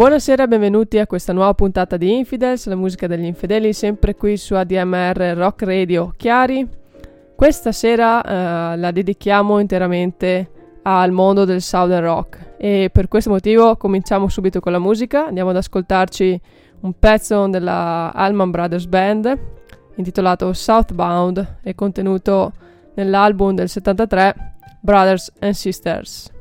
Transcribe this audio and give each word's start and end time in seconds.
Buonasera 0.00 0.44
e 0.44 0.48
benvenuti 0.48 0.98
a 0.98 1.06
questa 1.06 1.34
nuova 1.34 1.52
puntata 1.52 1.98
di 1.98 2.16
Infidels, 2.16 2.66
la 2.68 2.74
musica 2.74 3.06
degli 3.06 3.26
infedeli, 3.26 3.74
sempre 3.74 4.14
qui 4.14 4.38
su 4.38 4.54
ADMR 4.54 5.34
Rock 5.36 5.64
Radio 5.64 6.14
Chiari. 6.16 6.66
Questa 7.36 7.70
sera 7.70 8.20
uh, 8.20 8.78
la 8.78 8.90
dedichiamo 8.92 9.58
interamente 9.58 10.78
al 10.84 11.10
mondo 11.10 11.44
del 11.44 11.60
Southern 11.60 12.02
Rock 12.02 12.54
e 12.56 12.88
per 12.90 13.08
questo 13.08 13.28
motivo 13.28 13.76
cominciamo 13.76 14.30
subito 14.30 14.60
con 14.60 14.72
la 14.72 14.78
musica, 14.78 15.26
andiamo 15.26 15.50
ad 15.50 15.56
ascoltarci 15.56 16.40
un 16.80 16.94
pezzo 16.98 17.46
della 17.48 18.10
Allman 18.14 18.50
Brothers 18.50 18.86
Band 18.86 19.38
intitolato 19.96 20.54
Southbound 20.54 21.58
e 21.62 21.74
contenuto 21.74 22.52
nell'album 22.94 23.54
del 23.54 23.68
73 23.68 24.54
Brothers 24.80 25.30
and 25.40 25.52
Sisters. 25.52 26.38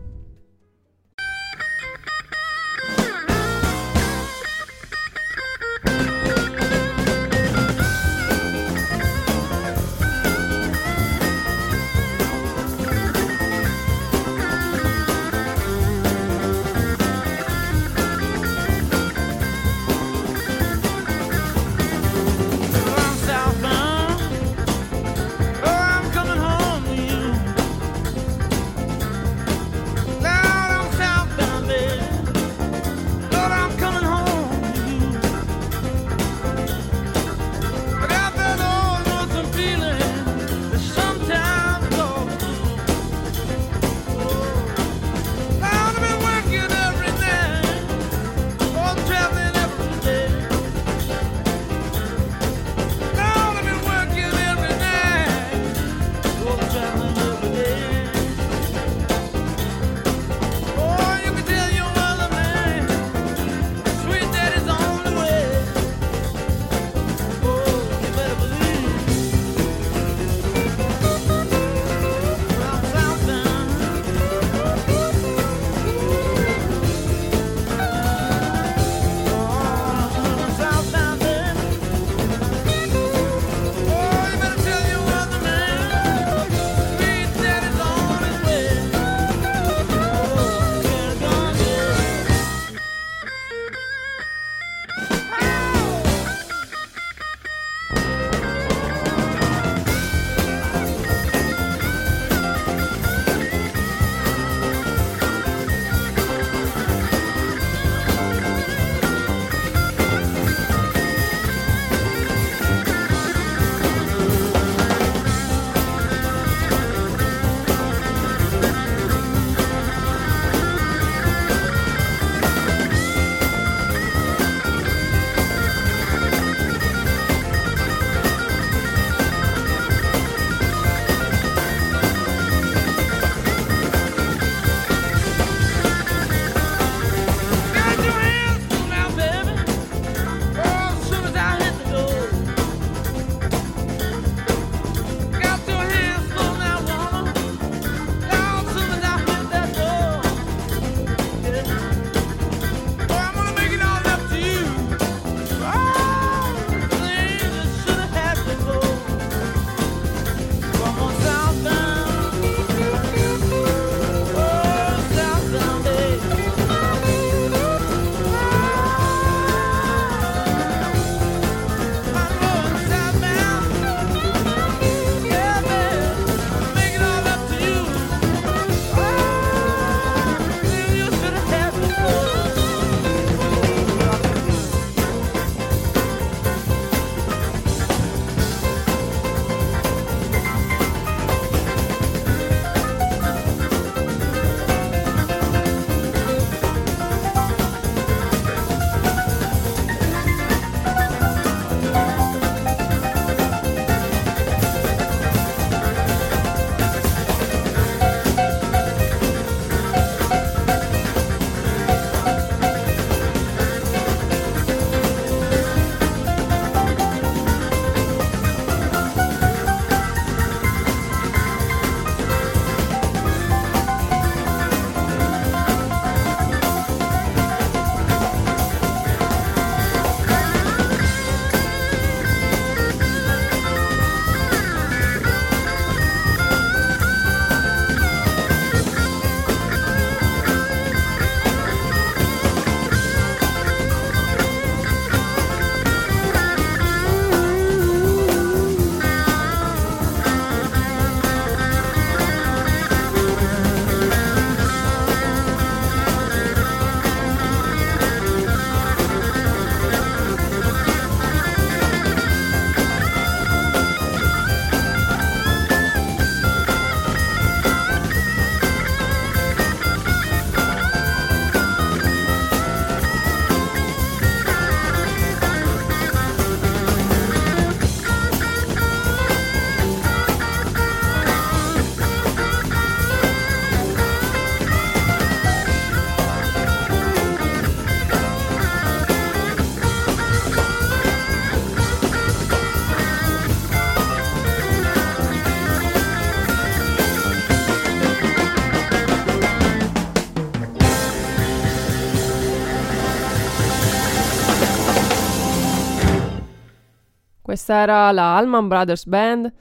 Era 307.75 308.11
la 308.11 308.35
Allman 308.35 308.67
Brothers 308.67 309.05
Band, 309.05 309.51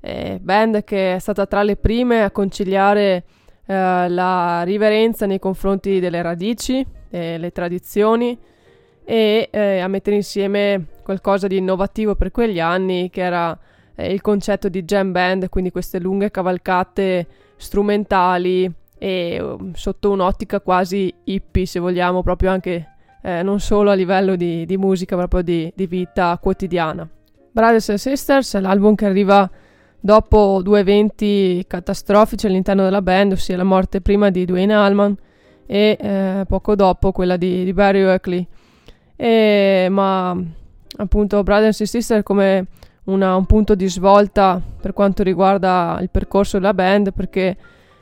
eh, 0.00 0.38
band 0.40 0.84
che 0.84 1.14
è 1.14 1.18
stata 1.18 1.46
tra 1.46 1.62
le 1.62 1.76
prime 1.76 2.22
a 2.22 2.30
conciliare 2.30 3.24
eh, 3.66 4.08
la 4.08 4.62
riverenza 4.62 5.26
nei 5.26 5.38
confronti 5.38 6.00
delle 6.00 6.22
radici, 6.22 6.86
e 7.10 7.38
le 7.38 7.50
tradizioni 7.52 8.38
e 9.04 9.48
eh, 9.50 9.78
a 9.78 9.88
mettere 9.88 10.16
insieme 10.16 10.86
qualcosa 11.02 11.46
di 11.46 11.56
innovativo 11.56 12.16
per 12.16 12.32
quegli 12.32 12.58
anni 12.58 13.08
che 13.08 13.22
era 13.22 13.56
eh, 13.94 14.12
il 14.12 14.20
concetto 14.20 14.68
di 14.68 14.82
jam 14.84 15.12
band, 15.12 15.48
quindi 15.48 15.70
queste 15.70 16.00
lunghe 16.00 16.30
cavalcate 16.30 17.26
strumentali 17.56 18.70
e 18.98 19.40
um, 19.40 19.72
sotto 19.74 20.10
un'ottica 20.10 20.60
quasi 20.60 21.12
hippie 21.24 21.66
se 21.66 21.78
vogliamo, 21.78 22.22
proprio 22.22 22.50
anche 22.50 22.94
eh, 23.22 23.42
non 23.42 23.60
solo 23.60 23.90
a 23.90 23.94
livello 23.94 24.36
di, 24.36 24.66
di 24.66 24.76
musica, 24.76 25.16
ma 25.16 25.28
proprio 25.28 25.54
di, 25.54 25.72
di, 25.74 25.86
vita 25.86 26.36
quotidiana. 26.40 27.08
Brothers 27.56 27.88
and 27.88 27.96
Sisters 27.96 28.60
l'album 28.60 28.94
che 28.94 29.06
arriva 29.06 29.50
dopo 29.98 30.60
due 30.62 30.80
eventi 30.80 31.64
catastrofici 31.66 32.44
all'interno 32.44 32.82
della 32.82 33.00
band, 33.00 33.32
ossia 33.32 33.56
la 33.56 33.64
morte 33.64 34.02
prima 34.02 34.28
di 34.28 34.44
Dwayne 34.44 34.74
Allman 34.74 35.16
e 35.64 35.96
eh, 35.98 36.44
poco 36.46 36.74
dopo 36.74 37.12
quella 37.12 37.38
di, 37.38 37.64
di 37.64 37.72
Barry 37.72 38.02
Oakley. 38.02 38.46
E, 39.16 39.86
ma 39.88 40.36
appunto 40.98 41.42
Brothers 41.42 41.80
and 41.80 41.88
Sisters 41.88 42.22
come 42.22 42.66
una, 43.04 43.34
un 43.36 43.46
punto 43.46 43.74
di 43.74 43.88
svolta 43.88 44.60
per 44.78 44.92
quanto 44.92 45.22
riguarda 45.22 45.98
il 46.02 46.10
percorso 46.10 46.58
della 46.58 46.74
band 46.74 47.14
perché 47.14 47.56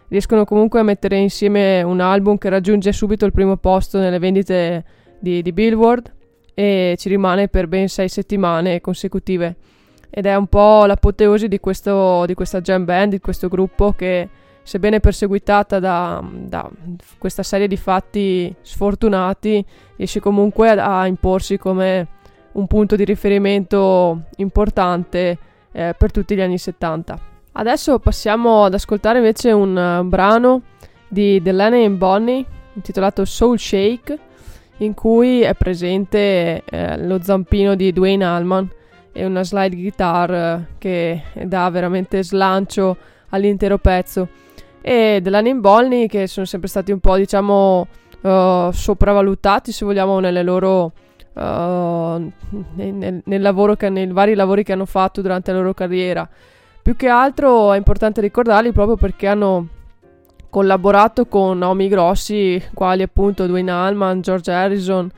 riescono 0.08 0.44
comunque 0.44 0.80
a 0.80 0.82
mettere 0.82 1.16
insieme 1.18 1.80
un 1.82 2.00
album 2.00 2.38
che 2.38 2.48
raggiunge 2.48 2.90
subito 2.90 3.24
il 3.24 3.30
primo 3.30 3.56
posto 3.56 4.00
nelle 4.00 4.18
vendite 4.18 4.84
di, 5.20 5.42
di 5.42 5.52
Billboard 5.52 6.12
e 6.54 6.94
ci 6.98 7.08
rimane 7.08 7.48
per 7.48 7.66
ben 7.66 7.88
sei 7.88 8.08
settimane 8.08 8.80
consecutive 8.80 9.56
ed 10.16 10.26
è 10.26 10.36
un 10.36 10.46
po' 10.46 10.86
l'apoteosi 10.86 11.48
di, 11.48 11.58
questo, 11.58 12.24
di 12.26 12.34
questa 12.34 12.60
jam 12.60 12.84
band, 12.84 13.10
di 13.10 13.18
questo 13.18 13.48
gruppo 13.48 13.92
che 13.92 14.28
sebbene 14.62 15.00
perseguitata 15.00 15.80
da, 15.80 16.22
da, 16.32 16.70
questa 17.18 17.42
serie 17.42 17.66
di 17.66 17.76
fatti 17.76 18.54
sfortunati, 18.60 19.64
riesce 19.96 20.20
comunque 20.20 20.70
a, 20.70 21.00
a 21.00 21.06
imporsi 21.06 21.58
come 21.58 22.06
un 22.52 22.68
punto 22.68 22.94
di 22.94 23.04
riferimento 23.04 24.26
importante 24.36 25.38
eh, 25.72 25.94
per 25.98 26.12
tutti 26.12 26.36
gli 26.36 26.40
anni 26.40 26.58
70. 26.58 27.18
Adesso 27.50 27.98
passiamo 27.98 28.64
ad 28.64 28.74
ascoltare 28.74 29.18
invece 29.18 29.50
un 29.50 29.76
uh, 29.76 30.04
brano 30.04 30.62
di 31.08 31.42
Delaney 31.42 31.84
and 31.84 31.96
Bonnie 31.96 32.44
intitolato 32.74 33.24
Soul 33.24 33.58
Shake 33.58 34.18
in 34.78 34.94
cui 34.94 35.42
è 35.42 35.54
presente 35.54 36.62
eh, 36.64 36.98
lo 37.04 37.22
zampino 37.22 37.74
di 37.74 37.92
Dwayne 37.92 38.24
Allman 38.24 38.68
e 39.12 39.24
una 39.24 39.44
slide 39.44 39.76
guitar 39.76 40.30
eh, 40.32 40.66
che 40.78 41.22
dà 41.44 41.70
veramente 41.70 42.22
slancio 42.24 42.96
all'intero 43.28 43.78
pezzo. 43.78 44.28
E 44.80 45.20
Delaney 45.22 45.54
Bolney 45.54 46.06
che 46.08 46.26
sono 46.26 46.44
sempre 46.44 46.68
stati 46.68 46.92
un 46.92 47.00
po' 47.00 47.16
diciamo 47.16 47.86
uh, 48.20 48.70
sopravvalutati 48.70 49.72
se 49.72 49.84
vogliamo 49.84 50.18
nelle 50.18 50.42
loro 50.42 50.92
uh, 51.32 51.40
nel, 52.74 53.22
nel, 53.24 53.40
lavoro 53.40 53.76
che, 53.76 53.88
nei 53.88 54.06
vari 54.08 54.34
lavori 54.34 54.62
che 54.62 54.72
hanno 54.72 54.84
fatto 54.84 55.22
durante 55.22 55.52
la 55.52 55.58
loro 55.58 55.72
carriera. 55.72 56.28
Più 56.82 56.96
che 56.96 57.08
altro 57.08 57.72
è 57.72 57.78
importante 57.78 58.20
ricordarli 58.20 58.72
proprio 58.72 58.96
perché 58.96 59.26
hanno 59.26 59.68
collaborato 60.54 61.26
con 61.26 61.58
nomi 61.58 61.88
grossi 61.88 62.62
quali 62.74 63.02
appunto 63.02 63.44
Dwayne 63.44 63.72
Allman, 63.72 64.20
George 64.20 64.52
Harrison, 64.52 65.10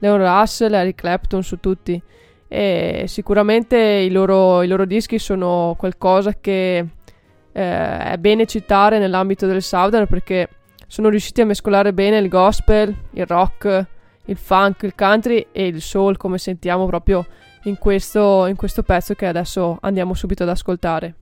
Leon 0.00 0.18
Russell, 0.18 0.74
Eric 0.74 0.96
Clapton 0.96 1.42
su 1.42 1.58
tutti 1.60 1.98
e 2.46 3.04
sicuramente 3.06 3.78
i 3.78 4.10
loro, 4.10 4.60
i 4.60 4.66
loro 4.66 4.84
dischi 4.84 5.18
sono 5.18 5.74
qualcosa 5.78 6.34
che 6.38 6.76
eh, 6.76 7.98
è 7.98 8.18
bene 8.18 8.44
citare 8.44 8.98
nell'ambito 8.98 9.46
del 9.46 9.62
Southern 9.62 10.06
perché 10.06 10.50
sono 10.86 11.08
riusciti 11.08 11.40
a 11.40 11.46
mescolare 11.46 11.94
bene 11.94 12.18
il 12.18 12.28
gospel, 12.28 12.94
il 13.12 13.24
rock, 13.24 13.86
il 14.26 14.36
funk, 14.36 14.82
il 14.82 14.94
country 14.94 15.46
e 15.52 15.68
il 15.68 15.80
soul 15.80 16.18
come 16.18 16.36
sentiamo 16.36 16.84
proprio 16.84 17.24
in 17.62 17.78
questo, 17.78 18.44
in 18.44 18.56
questo 18.56 18.82
pezzo 18.82 19.14
che 19.14 19.24
adesso 19.24 19.78
andiamo 19.80 20.12
subito 20.12 20.42
ad 20.42 20.50
ascoltare. 20.50 21.14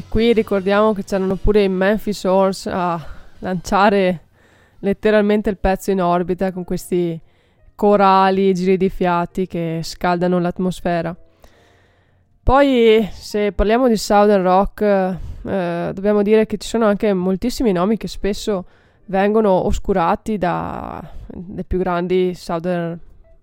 E 0.00 0.04
qui 0.08 0.32
ricordiamo 0.32 0.94
che 0.94 1.04
c'erano 1.04 1.36
pure 1.36 1.62
i 1.62 1.68
Memphis 1.68 2.24
Horns 2.24 2.66
a 2.66 2.98
lanciare 3.40 4.28
letteralmente 4.78 5.50
il 5.50 5.58
pezzo 5.58 5.90
in 5.90 6.00
orbita 6.00 6.52
con 6.52 6.64
questi 6.64 7.20
corali, 7.74 8.54
giri 8.54 8.78
di 8.78 8.88
fiati 8.88 9.46
che 9.46 9.80
scaldano 9.82 10.38
l'atmosfera. 10.38 11.14
Poi, 12.42 13.06
se 13.12 13.52
parliamo 13.52 13.88
di 13.88 13.96
Southern 13.98 14.42
Rock, 14.42 14.80
eh, 14.80 15.90
dobbiamo 15.92 16.22
dire 16.22 16.46
che 16.46 16.56
ci 16.56 16.66
sono 16.66 16.86
anche 16.86 17.12
moltissimi 17.12 17.70
nomi 17.70 17.98
che 17.98 18.08
spesso 18.08 18.64
vengono 19.04 19.66
oscurati 19.66 20.38
dalle 20.38 21.64
più 21.66 21.76
grandi 21.76 22.32
Southern 22.34 22.98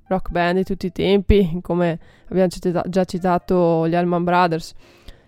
Rock 0.08 0.32
band 0.32 0.58
di 0.58 0.64
tutti 0.64 0.88
i 0.88 0.92
tempi, 0.92 1.60
come 1.62 2.00
abbiamo 2.30 2.50
cita- 2.50 2.84
già 2.88 3.06
citato 3.06 3.88
gli 3.88 3.94
Allman 3.94 4.24
Brothers. 4.24 4.74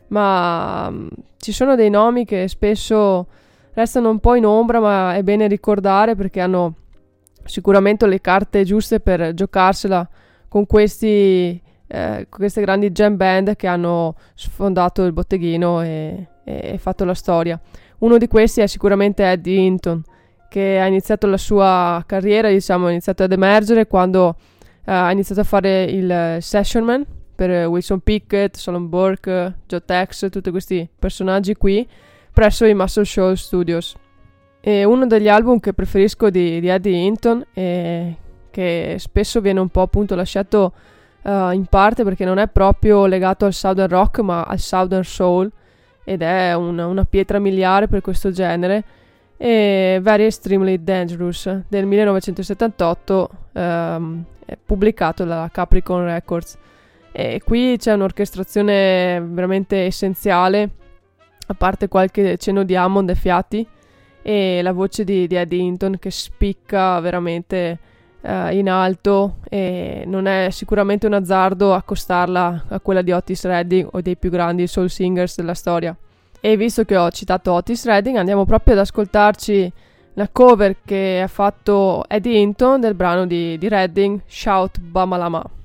Ma 0.10 0.88
um, 0.90 1.10
ci 1.38 1.52
sono 1.52 1.76
dei 1.76 1.90
nomi 1.90 2.26
che 2.26 2.48
spesso 2.48 3.28
restano 3.74 4.10
un 4.10 4.20
po' 4.20 4.36
in 4.36 4.46
ombra, 4.46 4.80
ma 4.80 5.16
è 5.16 5.24
bene 5.24 5.48
ricordare 5.48 6.16
perché 6.16 6.42
hanno 6.42 6.76
sicuramente 7.46 8.06
le 8.06 8.22
carte 8.22 8.64
giuste 8.64 9.00
per 9.00 9.34
giocarsela 9.34 10.08
con 10.48 10.66
questi 10.66 11.62
eh, 11.92 12.28
queste 12.30 12.62
grandi 12.62 12.92
jam 12.92 13.16
band 13.16 13.56
che 13.56 13.66
hanno 13.66 14.16
sfondato 14.36 15.04
il 15.06 15.12
botteghino 15.12 15.82
e, 15.82 16.28
e, 16.44 16.78
fatto 16.78 17.04
la 17.04 17.16
storia. 17.16 17.60
Uno 18.00 18.18
di 18.18 18.28
questi 18.28 18.62
è 18.62 18.68
sicuramente 18.68 19.30
Eddie 19.30 19.60
Hinton, 19.60 20.04
che 20.50 20.80
ha 20.80 20.86
iniziato 20.86 21.26
la 21.26 21.38
sua 21.38 22.04
carriera, 22.06 22.50
diciamo, 22.50 22.86
ha 22.88 22.92
iniziato 22.92 23.24
ad 23.24 23.32
emergere 23.32 23.88
quando 23.88 24.36
eh, 24.86 24.92
ha 24.92 25.12
iniziato 25.12 25.42
a 25.42 25.46
fare 25.46 25.84
il 25.84 26.38
sessionman 26.40 27.06
per 27.40 27.68
Wilson 27.68 28.02
Pickett, 28.02 28.58
Solon 28.58 28.90
Burke, 28.90 29.60
Joe 29.66 29.86
Tex, 29.86 30.30
tutti 30.30 30.52
questi 30.52 30.90
personaggi 31.00 31.56
qui, 31.56 31.88
presso 32.34 32.66
i 32.66 32.74
Muscle 32.74 33.06
Show 33.06 33.34
Studios. 33.36 33.96
E 34.60 34.84
uno 34.84 35.08
degli 35.08 35.30
album 35.30 35.62
che 35.62 35.72
preferisco 35.72 36.30
di, 36.30 36.60
di 36.60 36.68
Eddie 36.68 36.98
Hinton 36.98 37.46
e 37.54 38.16
che 38.50 38.98
spesso 39.00 39.40
viene 39.40 39.62
un 39.62 39.70
po' 39.70 39.84
appunto 39.84 40.16
lasciato 40.16 40.74
uh, 41.22 41.52
in 41.52 41.66
parte 41.70 42.04
perché 42.04 42.26
non 42.26 42.40
è 42.40 42.50
proprio 42.50 43.06
legato 43.06 43.46
al 43.46 43.54
Southern 43.54 43.88
Rock 43.88 44.20
ma 44.20 44.44
al 44.44 44.60
Southern 44.60 45.06
Soul 45.06 45.50
ed 46.04 46.22
è 46.22 46.54
una, 46.56 46.88
una 46.88 47.06
pietra 47.06 47.40
miliare 47.40 47.88
per 47.88 48.02
questo 48.02 48.32
genere 48.32 48.84
e 49.38 50.00
Very 50.02 50.26
Extremely 50.26 50.84
Dangerous 50.84 51.62
del 51.70 51.86
1978 51.86 53.30
um, 53.54 54.26
pubblicato 54.66 55.24
dalla 55.24 55.50
Capricorn 55.50 56.04
Records 56.04 56.58
e 57.20 57.42
qui 57.44 57.76
c'è 57.78 57.92
un'orchestrazione 57.92 59.20
veramente 59.22 59.86
essenziale 59.86 60.70
a 61.48 61.54
parte 61.54 61.90
qualche 61.90 62.38
cenno 62.38 62.64
di 62.64 62.78
Hammond 62.78 63.10
e 63.10 63.16
fiati 63.16 63.68
e 64.22 64.62
la 64.62 64.72
voce 64.72 65.04
di, 65.04 65.28
di 65.28 65.36
Eddie 65.36 65.60
Hinton 65.60 65.98
che 66.00 66.12
spicca 66.12 66.98
veramente 67.02 67.78
uh, 68.22 68.52
in 68.52 68.70
alto 68.70 69.38
e 69.50 70.04
non 70.06 70.28
è 70.28 70.48
sicuramente 70.52 71.08
un 71.08 71.14
azzardo 71.14 71.74
accostarla 71.74 72.66
a 72.70 72.80
quella 72.80 73.02
di 73.02 73.12
Otis 73.12 73.44
Redding 73.44 73.90
o 73.92 74.00
dei 74.00 74.16
più 74.16 74.30
grandi 74.30 74.66
soul 74.68 74.90
singers 74.90 75.36
della 75.36 75.56
storia. 75.56 75.94
E 76.40 76.56
visto 76.56 76.86
che 76.86 76.96
ho 76.96 77.10
citato 77.12 77.52
Otis 77.52 77.86
Redding, 77.86 78.16
andiamo 78.16 78.46
proprio 78.46 78.76
ad 78.76 78.80
ascoltarci 78.80 79.74
la 80.14 80.30
cover 80.32 80.78
che 80.86 81.20
ha 81.22 81.28
fatto 81.28 82.06
Eddie 82.08 82.40
Hinton 82.40 82.80
del 82.80 82.94
brano 82.94 83.26
di, 83.26 83.58
di 83.58 83.68
Redding, 83.68 84.22
Shout 84.26 84.80
Bamalama. 84.80 85.58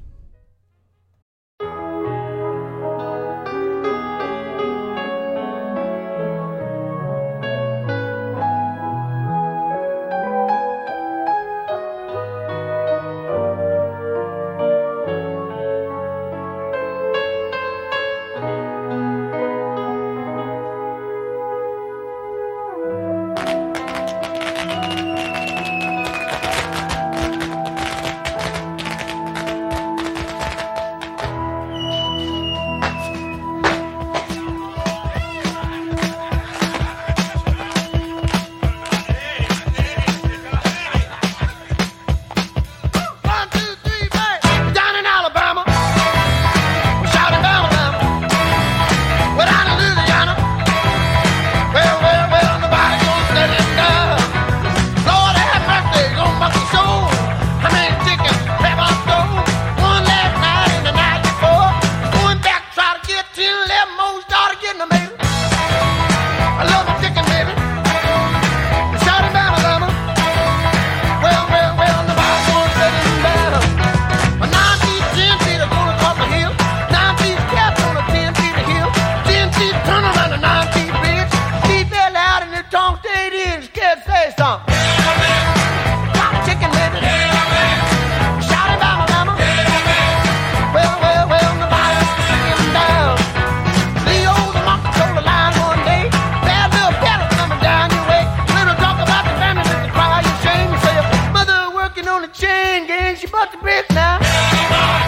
on 102.15 102.23
the 102.23 102.29
chain 102.29 102.87
gang. 102.87 103.17
She 103.17 103.27
bought 103.27 103.51
the 103.51 103.59
bricks 103.59 103.91
now. 103.91 105.04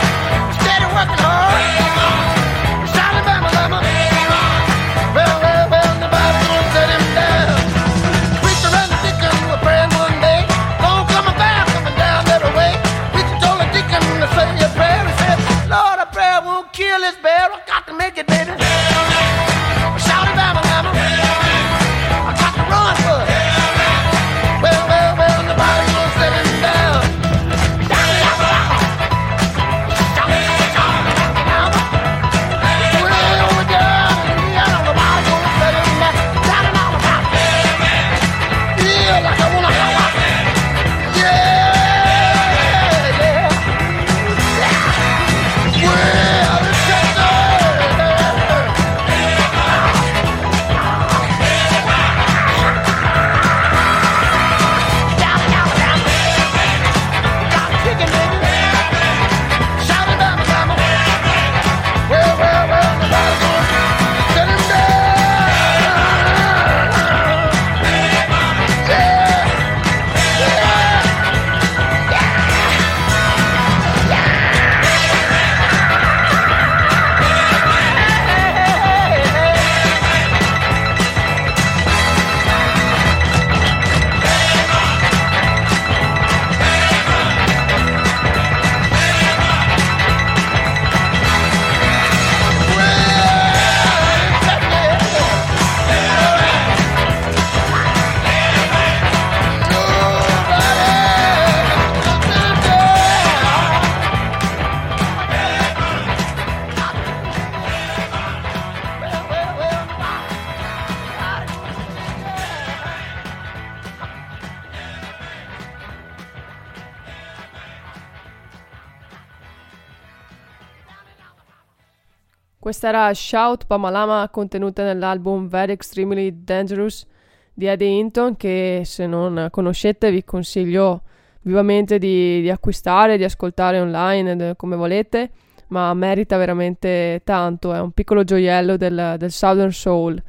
Questa 122.66 122.88
era 122.88 123.14
Shout 123.14 123.66
Pamalama 123.66 124.28
contenuta 124.28 124.82
nell'album 124.82 125.46
Very 125.46 125.70
Extremely 125.70 126.42
Dangerous 126.42 127.06
di 127.54 127.66
Eddie 127.66 127.86
Hinton 127.86 128.36
che 128.36 128.82
se 128.84 129.06
non 129.06 129.46
conoscete 129.52 130.10
vi 130.10 130.24
consiglio 130.24 131.02
vivamente 131.42 131.98
di, 131.98 132.40
di 132.40 132.50
acquistare, 132.50 133.18
di 133.18 133.22
ascoltare 133.22 133.78
online 133.78 134.56
come 134.56 134.74
volete, 134.74 135.30
ma 135.68 135.94
merita 135.94 136.36
veramente 136.38 137.20
tanto, 137.22 137.72
è 137.72 137.78
un 137.78 137.92
piccolo 137.92 138.24
gioiello 138.24 138.76
del, 138.76 139.14
del 139.16 139.30
Southern 139.30 139.70
Soul. 139.70 140.20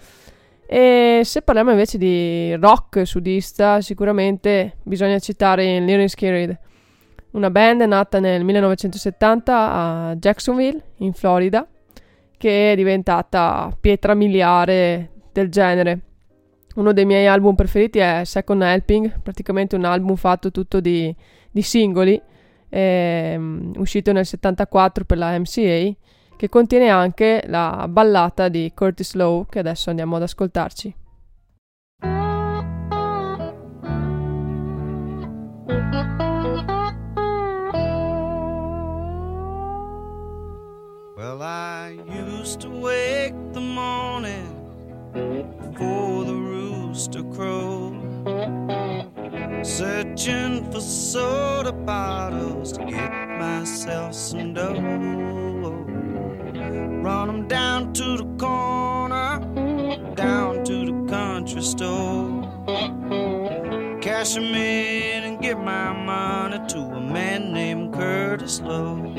E 0.67 1.21
se 1.23 1.41
parliamo 1.41 1.71
invece 1.71 1.97
di 1.97 2.53
rock 2.57 3.07
sudista, 3.07 3.81
sicuramente 3.81 4.75
bisogna 4.83 5.17
citare 5.17 5.79
Leonard 5.79 6.09
Skinner, 6.09 6.59
una 7.31 7.49
band 7.49 7.81
nata 7.81 8.19
nel 8.19 8.43
1970 8.43 9.71
a 9.71 10.15
Jacksonville, 10.17 10.83
in 10.97 11.13
Florida, 11.13 11.67
che 12.37 12.71
è 12.71 12.75
diventata 12.75 13.75
pietra 13.79 14.13
miliare 14.13 15.09
del 15.31 15.49
genere. 15.49 15.99
Uno 16.75 16.93
dei 16.93 17.05
miei 17.05 17.25
album 17.25 17.55
preferiti 17.55 17.99
è 17.99 18.21
Second 18.23 18.61
Helping, 18.61 19.21
praticamente 19.21 19.75
un 19.75 19.85
album 19.85 20.15
fatto 20.15 20.51
tutto 20.51 20.79
di, 20.79 21.13
di 21.49 21.61
singoli, 21.63 22.21
ehm, 22.69 23.73
uscito 23.77 24.11
nel 24.11 24.25
74 24.25 25.03
per 25.05 25.17
la 25.17 25.37
MCA, 25.39 25.91
che 26.35 26.49
contiene 26.49 26.89
anche 26.89 27.43
la 27.47 27.87
ballata 27.89 28.47
di 28.47 28.71
Curtis 28.75 29.15
Lowe, 29.15 29.45
che 29.49 29.57
adesso 29.59 29.89
andiamo 29.89 30.17
ad 30.17 30.21
ascoltarci. 30.21 30.95
Used 42.47 42.61
to 42.61 42.69
wake 42.69 43.33
the 43.51 43.59
morning 43.59 44.47
before 45.11 46.23
the 46.23 46.33
rooster 46.33 47.21
crowed, 47.35 47.99
searching 49.65 50.71
for 50.71 50.79
soda 50.79 51.73
bottles 51.73 52.71
to 52.71 52.85
get 52.85 53.11
myself 53.37 54.13
some 54.13 54.53
dough. 54.53 54.79
Run 57.03 57.27
them 57.27 57.47
down 57.49 57.91
to 57.91 58.15
the 58.15 58.27
corner, 58.39 59.41
down 60.15 60.63
to 60.63 60.85
the 60.85 61.05
country 61.09 61.61
store. 61.61 62.43
Cash 63.99 64.35
them 64.35 64.55
in 64.55 65.23
and 65.25 65.41
give 65.41 65.59
my 65.59 65.91
money 65.91 66.65
to 66.69 66.77
a 66.77 67.01
man 67.01 67.51
named 67.51 67.93
Curtis 67.93 68.61
Lowe 68.61 69.13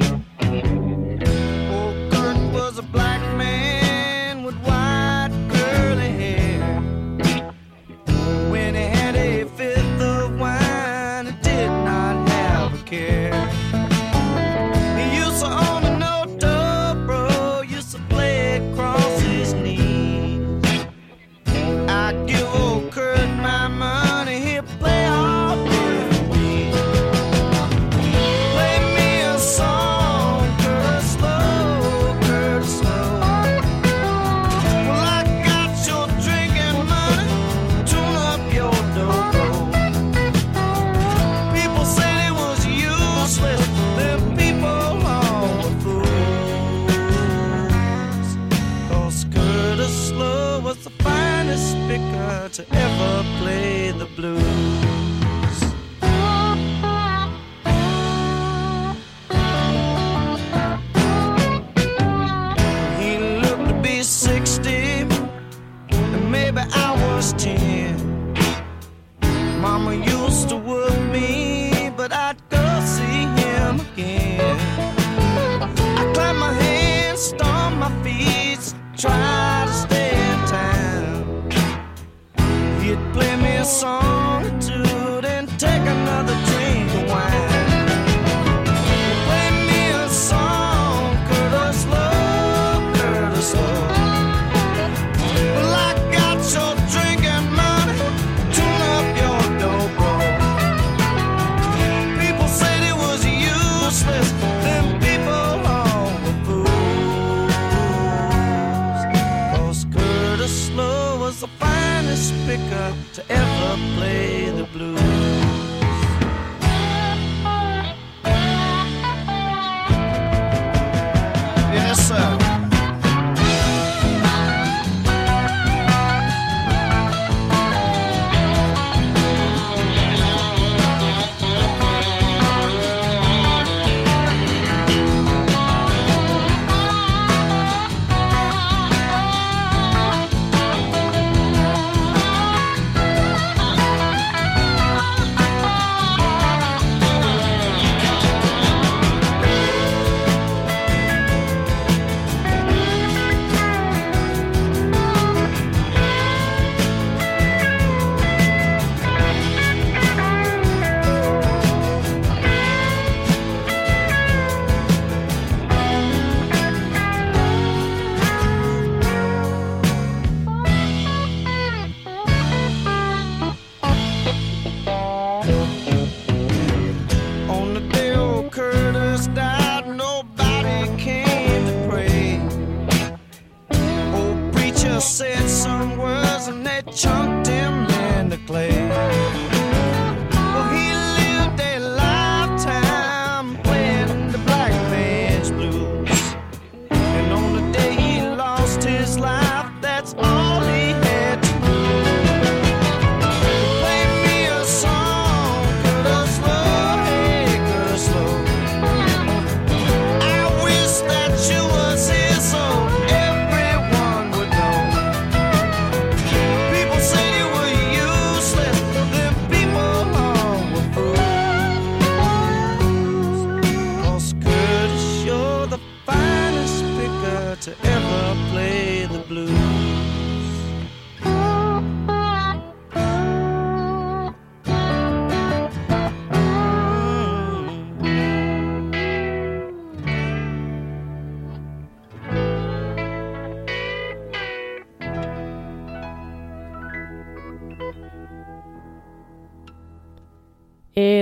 a 2.79 2.83
black 2.83 3.21
man. 3.37 3.88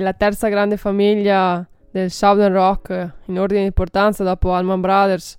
La 0.06 0.12
terza 0.12 0.46
grande 0.46 0.76
famiglia 0.76 1.68
del 1.90 2.12
Southern 2.12 2.54
Rock 2.54 3.14
in 3.24 3.40
ordine 3.40 3.62
di 3.62 3.66
importanza 3.66 4.22
dopo 4.22 4.54
Allman 4.54 4.80
Brothers 4.80 5.36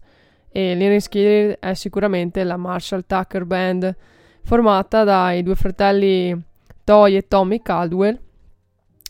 e 0.49 0.75
Lynyrd 0.75 0.99
Skynyrd 0.99 1.57
è 1.59 1.73
sicuramente 1.73 2.43
la 2.43 2.57
Marshall 2.57 3.05
Tucker 3.07 3.45
Band 3.45 3.95
formata 4.43 5.05
dai 5.05 5.41
due 5.41 5.55
fratelli 5.55 6.37
Toy 6.83 7.15
e 7.15 7.27
Tommy 7.29 7.61
Caldwell 7.61 8.19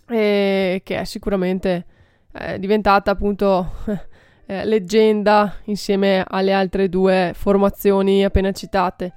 e 0.07 0.81
che 0.83 0.99
è 0.99 1.03
sicuramente 1.05 1.85
eh, 2.33 2.59
diventata 2.59 3.09
appunto 3.09 3.77
eh, 4.45 4.63
leggenda 4.63 5.55
insieme 5.63 6.23
alle 6.27 6.53
altre 6.53 6.87
due 6.87 7.31
formazioni 7.33 8.23
appena 8.23 8.51
citate. 8.51 9.11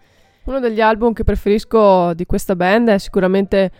Uno 0.44 0.59
degli 0.59 0.81
album 0.81 1.12
che 1.12 1.22
preferisco 1.22 2.14
di 2.14 2.24
questa 2.24 2.57
band 2.57 2.88
è 2.88 2.98
sicuramente 2.98 3.70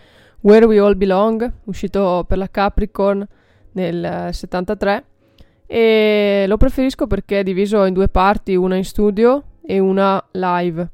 Where 0.43 0.65
We 0.65 0.79
All 0.79 0.97
Belong, 0.97 1.51
uscito 1.65 2.25
per 2.27 2.39
la 2.39 2.49
Capricorn 2.49 3.23
nel 3.73 4.29
73 4.31 5.05
e 5.67 6.45
lo 6.47 6.57
preferisco 6.57 7.05
perché 7.05 7.41
è 7.41 7.43
diviso 7.43 7.85
in 7.85 7.93
due 7.93 8.07
parti, 8.09 8.55
una 8.55 8.75
in 8.75 8.83
studio 8.83 9.43
e 9.63 9.77
una 9.77 10.21
live. 10.31 10.89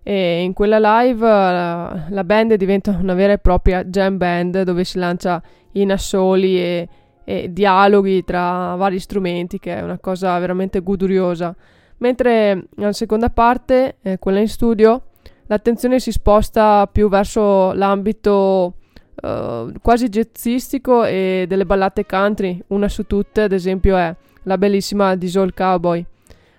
E 0.00 0.42
in 0.42 0.52
quella 0.52 1.00
live 1.00 1.26
la, 1.26 2.06
la 2.08 2.22
band 2.22 2.54
diventa 2.54 2.96
una 3.00 3.14
vera 3.14 3.32
e 3.32 3.38
propria 3.38 3.82
jam 3.82 4.16
band 4.16 4.62
dove 4.62 4.84
si 4.84 4.98
lancia 4.98 5.42
in 5.72 5.90
assoli 5.90 6.60
e, 6.60 6.88
e 7.24 7.52
dialoghi 7.52 8.22
tra 8.22 8.76
vari 8.76 9.00
strumenti, 9.00 9.58
che 9.58 9.76
è 9.76 9.82
una 9.82 9.98
cosa 9.98 10.38
veramente 10.38 10.80
goduriosa. 10.82 11.52
Mentre 11.96 12.68
nella 12.76 12.92
seconda 12.92 13.28
parte, 13.28 13.96
eh, 14.02 14.20
quella 14.20 14.38
in 14.38 14.48
studio, 14.48 15.06
l'attenzione 15.46 15.98
si 15.98 16.12
sposta 16.12 16.88
più 16.90 17.08
verso 17.08 17.72
l'ambito 17.72 18.74
uh, 19.22 19.72
quasi 19.80 20.08
jazzistico 20.08 21.04
e 21.04 21.44
delle 21.48 21.66
ballate 21.66 22.06
country, 22.06 22.62
una 22.68 22.88
su 22.88 23.06
tutte 23.06 23.42
ad 23.42 23.52
esempio 23.52 23.96
è 23.96 24.14
la 24.44 24.58
bellissima 24.58 25.14
Diesel 25.16 25.54
Cowboy. 25.54 26.04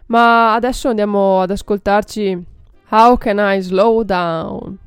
Ma 0.08 0.54
adesso 0.54 0.90
andiamo 0.90 1.42
ad 1.42 1.52
ascoltarci 1.52 2.46
How 2.90 3.18
Can 3.18 3.38
I 3.40 3.62
Slow 3.62 4.04
Down? 4.04 4.78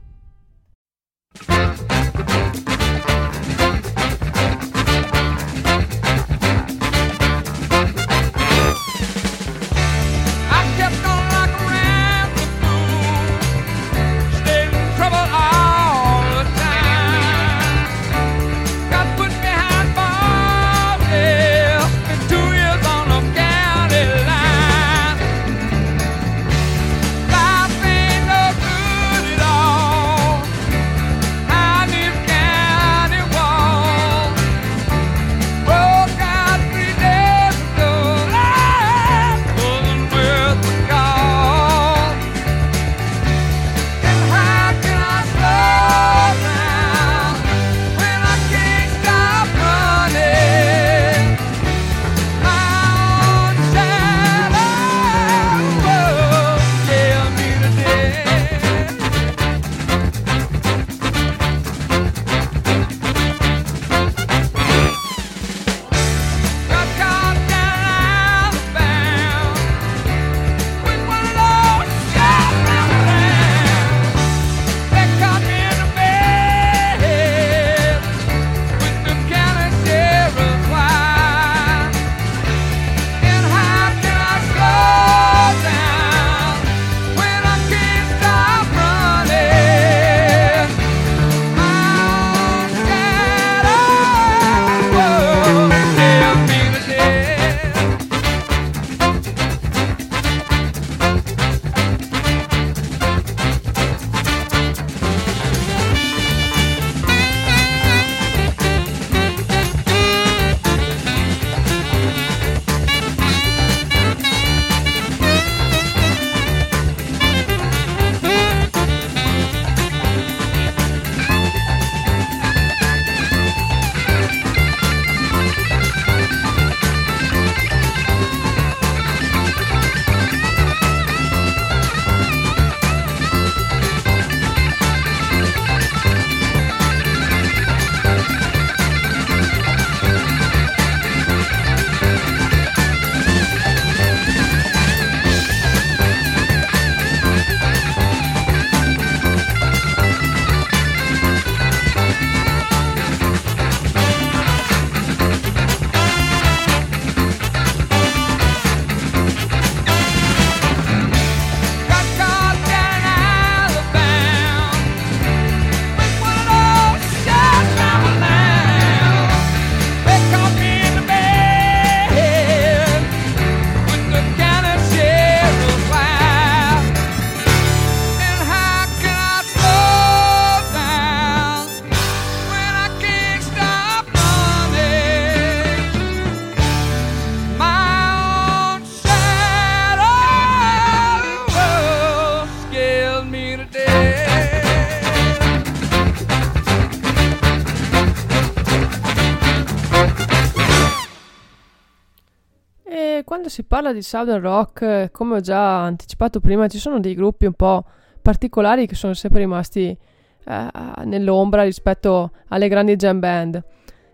Si 203.58 203.64
parla 203.64 203.92
di 203.92 204.02
Southern 204.02 204.40
Rock, 204.40 205.10
come 205.10 205.34
ho 205.34 205.40
già 205.40 205.82
anticipato 205.82 206.38
prima, 206.38 206.68
ci 206.68 206.78
sono 206.78 207.00
dei 207.00 207.14
gruppi 207.14 207.44
un 207.44 207.54
po' 207.54 207.84
particolari 208.22 208.86
che 208.86 208.94
sono 208.94 209.14
sempre 209.14 209.40
rimasti 209.40 209.98
eh, 210.44 210.70
nell'ombra 211.02 211.64
rispetto 211.64 212.30
alle 212.50 212.68
grandi 212.68 212.94
jam 212.94 213.18
band. 213.18 213.60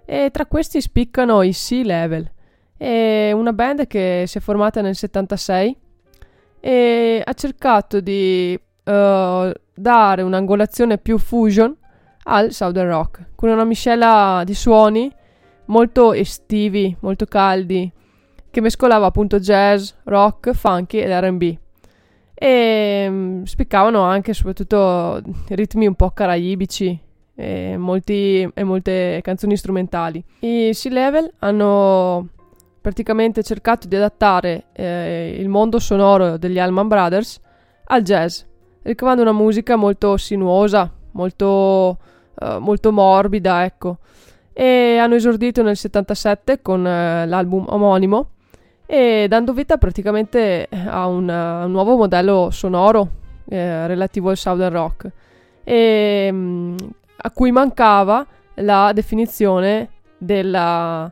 E 0.06 0.30
tra 0.32 0.46
questi 0.46 0.80
spiccano 0.80 1.42
i 1.42 1.52
Sea 1.52 1.84
Level, 1.84 2.30
una 2.78 3.52
band 3.52 3.86
che 3.86 4.24
si 4.26 4.38
è 4.38 4.40
formata 4.40 4.80
nel 4.80 4.96
76 4.96 5.76
e 6.60 7.22
ha 7.22 7.32
cercato 7.34 8.00
di 8.00 8.58
uh, 8.58 9.52
dare 9.74 10.22
un'angolazione 10.22 10.96
più 10.96 11.18
fusion 11.18 11.76
al 12.22 12.52
Southern 12.52 12.88
Rock, 12.88 13.26
con 13.34 13.50
una 13.50 13.64
miscela 13.64 14.40
di 14.42 14.54
suoni 14.54 15.12
molto 15.66 16.14
estivi, 16.14 16.96
molto 17.00 17.26
caldi, 17.26 17.92
che 18.54 18.60
mescolava 18.60 19.06
appunto 19.06 19.40
jazz, 19.40 19.90
rock, 20.04 20.52
funky 20.52 20.98
ed 20.98 21.10
RB. 21.10 21.58
E 22.32 23.06
um, 23.08 23.42
spiccavano 23.42 24.02
anche 24.02 24.32
soprattutto 24.32 25.20
ritmi 25.48 25.88
un 25.88 25.94
po' 25.96 26.10
caraibici 26.10 26.96
e, 27.34 27.76
molti, 27.76 28.48
e 28.54 28.62
molte 28.62 29.18
canzoni 29.24 29.56
strumentali. 29.56 30.24
I 30.38 30.70
Sea 30.72 30.92
Level 30.92 31.32
hanno 31.40 32.28
praticamente 32.80 33.42
cercato 33.42 33.88
di 33.88 33.96
adattare 33.96 34.66
eh, 34.72 35.36
il 35.36 35.48
mondo 35.48 35.80
sonoro 35.80 36.36
degli 36.36 36.60
Allman 36.60 36.86
Brothers 36.86 37.40
al 37.86 38.02
jazz, 38.02 38.42
ricavando 38.82 39.22
una 39.22 39.32
musica 39.32 39.74
molto 39.74 40.16
sinuosa, 40.16 40.88
molto, 41.12 41.98
uh, 42.40 42.58
molto 42.58 42.92
morbida, 42.92 43.64
ecco. 43.64 43.98
E 44.52 44.98
hanno 44.98 45.16
esordito 45.16 45.64
nel 45.64 45.76
77 45.76 46.62
con 46.62 46.80
uh, 46.82 47.26
l'album 47.26 47.64
omonimo 47.68 48.28
e 48.86 49.26
dando 49.28 49.52
vita 49.52 49.78
praticamente 49.78 50.68
a 50.70 51.06
un, 51.06 51.28
a 51.28 51.64
un 51.64 51.70
nuovo 51.70 51.96
modello 51.96 52.50
sonoro 52.50 53.08
eh, 53.48 53.86
relativo 53.86 54.30
al 54.30 54.36
Southern 54.36 54.72
Rock. 54.72 55.10
E, 55.64 56.28
mm, 56.30 56.76
a 57.16 57.30
cui 57.30 57.50
mancava 57.50 58.26
la 58.56 58.92
definizione 58.92 59.88
della 60.18 61.10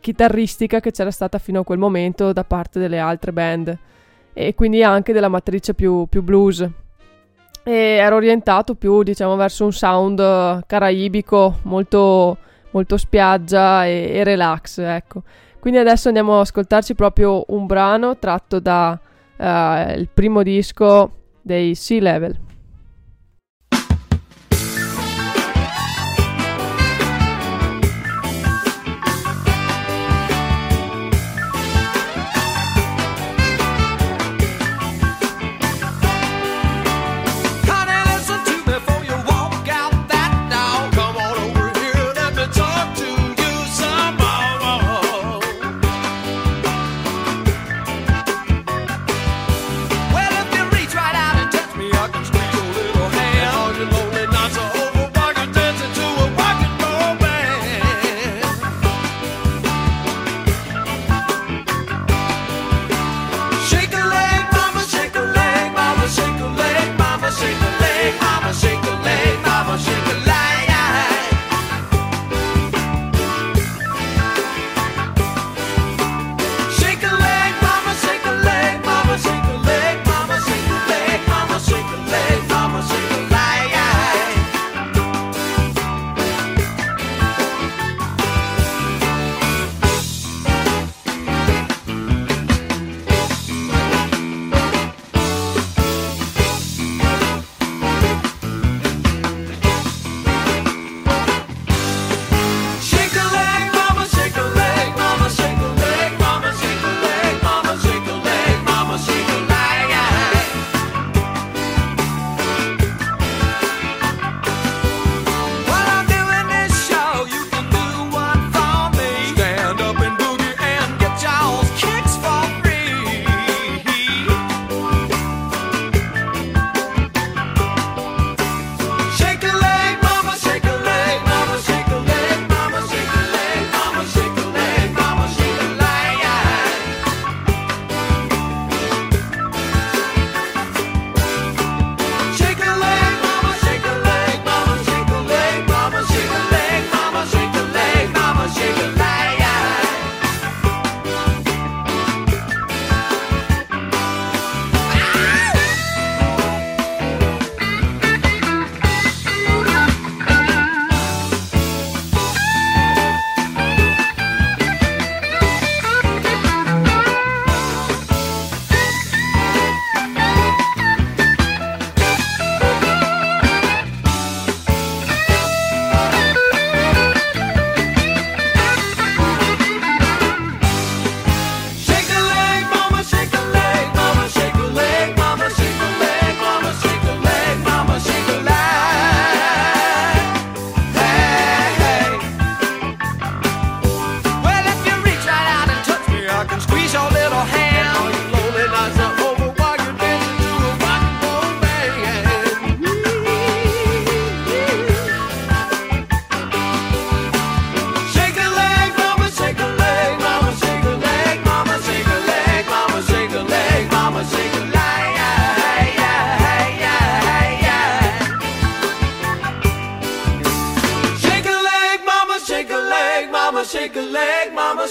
chitarristica 0.00 0.80
che 0.80 0.90
c'era 0.90 1.10
stata 1.10 1.38
fino 1.38 1.60
a 1.60 1.64
quel 1.64 1.78
momento 1.78 2.32
da 2.32 2.44
parte 2.44 2.78
delle 2.78 2.98
altre 2.98 3.32
band 3.32 3.78
e 4.32 4.54
quindi 4.54 4.82
anche 4.82 5.12
della 5.12 5.28
matrice 5.28 5.74
più, 5.74 6.06
più 6.08 6.22
blues. 6.22 6.66
E 7.64 7.72
era 7.72 8.16
orientato 8.16 8.74
più 8.74 9.02
diciamo 9.02 9.36
verso 9.36 9.64
un 9.64 9.72
sound 9.72 10.64
caraibico 10.66 11.58
molto, 11.62 12.36
molto 12.70 12.96
spiaggia 12.96 13.86
e, 13.86 14.10
e 14.12 14.24
relax 14.24 14.78
ecco 14.78 15.22
quindi 15.62 15.78
adesso 15.78 16.08
andiamo 16.08 16.34
ad 16.34 16.40
ascoltarci 16.40 16.96
proprio 16.96 17.44
un 17.50 17.66
brano 17.66 18.18
tratto 18.18 18.58
dal 18.58 18.98
uh, 19.36 20.08
primo 20.12 20.42
disco 20.42 21.18
dei 21.40 21.76
Sea 21.76 22.00
Level 22.00 22.36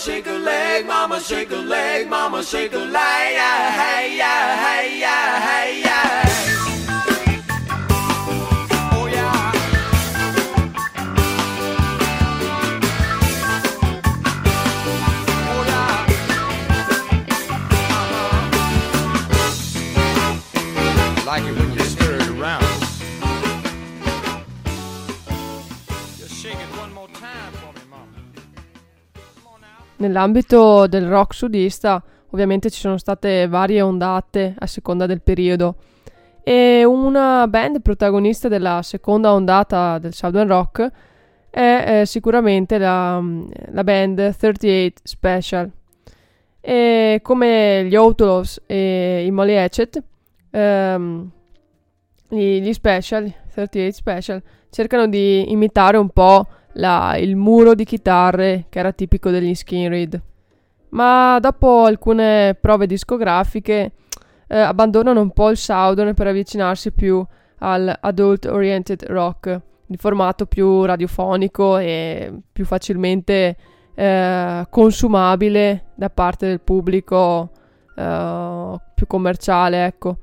shake 0.01 0.25
a 0.25 0.31
leg, 0.31 0.87
mama 0.87 1.19
shake 1.19 1.51
a 1.51 1.55
leg, 1.57 2.09
mama 2.09 2.43
shake 2.43 2.73
a 2.73 2.79
leg, 2.79 3.33
yeah, 3.35 3.71
hey, 3.71 4.17
yeah, 4.17 4.55
hey, 4.65 4.99
yeah, 4.99 5.39
hey, 5.39 5.81
yeah. 5.81 6.30
Nell'ambito 30.01 30.87
del 30.87 31.07
rock 31.07 31.33
sudista 31.33 32.03
ovviamente 32.31 32.69
ci 32.69 32.79
sono 32.79 32.97
state 32.97 33.47
varie 33.47 33.81
ondate 33.81 34.55
a 34.57 34.65
seconda 34.67 35.05
del 35.05 35.21
periodo 35.21 35.75
e 36.43 36.83
una 36.83 37.47
band 37.47 37.81
protagonista 37.81 38.47
della 38.47 38.81
seconda 38.81 39.31
ondata 39.33 39.99
del 39.99 40.13
Southern 40.13 40.47
Rock 40.47 40.91
è 41.51 41.99
eh, 42.01 42.05
sicuramente 42.05 42.77
la, 42.77 43.21
la, 43.71 43.83
band 43.83 44.35
38 44.35 45.01
Special. 45.03 45.69
E 46.61 47.19
come 47.21 47.85
gli 47.85 47.95
Outlaws 47.95 48.61
e 48.65 49.25
i 49.25 49.31
Molly 49.31 49.57
Hatchet, 49.57 50.01
ehm, 50.49 51.29
gli, 52.29 52.61
gli, 52.61 52.73
Special, 52.73 53.31
38 53.53 53.91
Special, 53.91 54.41
cercano 54.69 55.07
di 55.07 55.51
imitare 55.51 55.97
un 55.97 56.09
po' 56.09 56.47
la, 56.73 57.17
il 57.17 57.35
muro 57.35 57.73
di 57.73 57.83
chitarre 57.83 58.65
che 58.69 58.79
era 58.79 58.91
tipico 58.91 59.29
degli 59.29 59.53
Skin 59.55 59.89
Reed. 59.89 60.21
Ma 60.89 61.39
dopo 61.39 61.85
alcune 61.85 62.57
prove 62.59 62.85
discografiche 62.85 63.91
eh, 64.47 64.57
abbandonano 64.57 65.21
un 65.21 65.31
po' 65.31 65.49
il 65.49 65.57
Southern 65.57 66.13
per 66.13 66.27
avvicinarsi 66.27 66.91
più 66.91 67.25
al 67.59 67.95
adult 67.99 68.45
oriented 68.45 69.05
rock 69.05 69.61
di 69.85 69.97
formato 69.97 70.45
più 70.45 70.83
radiofonico 70.83 71.77
e 71.77 72.33
più 72.51 72.65
facilmente 72.65 73.55
eh, 73.93 74.65
consumabile 74.69 75.85
da 75.95 76.09
parte 76.09 76.47
del 76.47 76.61
pubblico 76.61 77.51
eh, 77.95 78.75
più 78.95 79.07
commerciale, 79.07 79.85
ecco. 79.85 80.17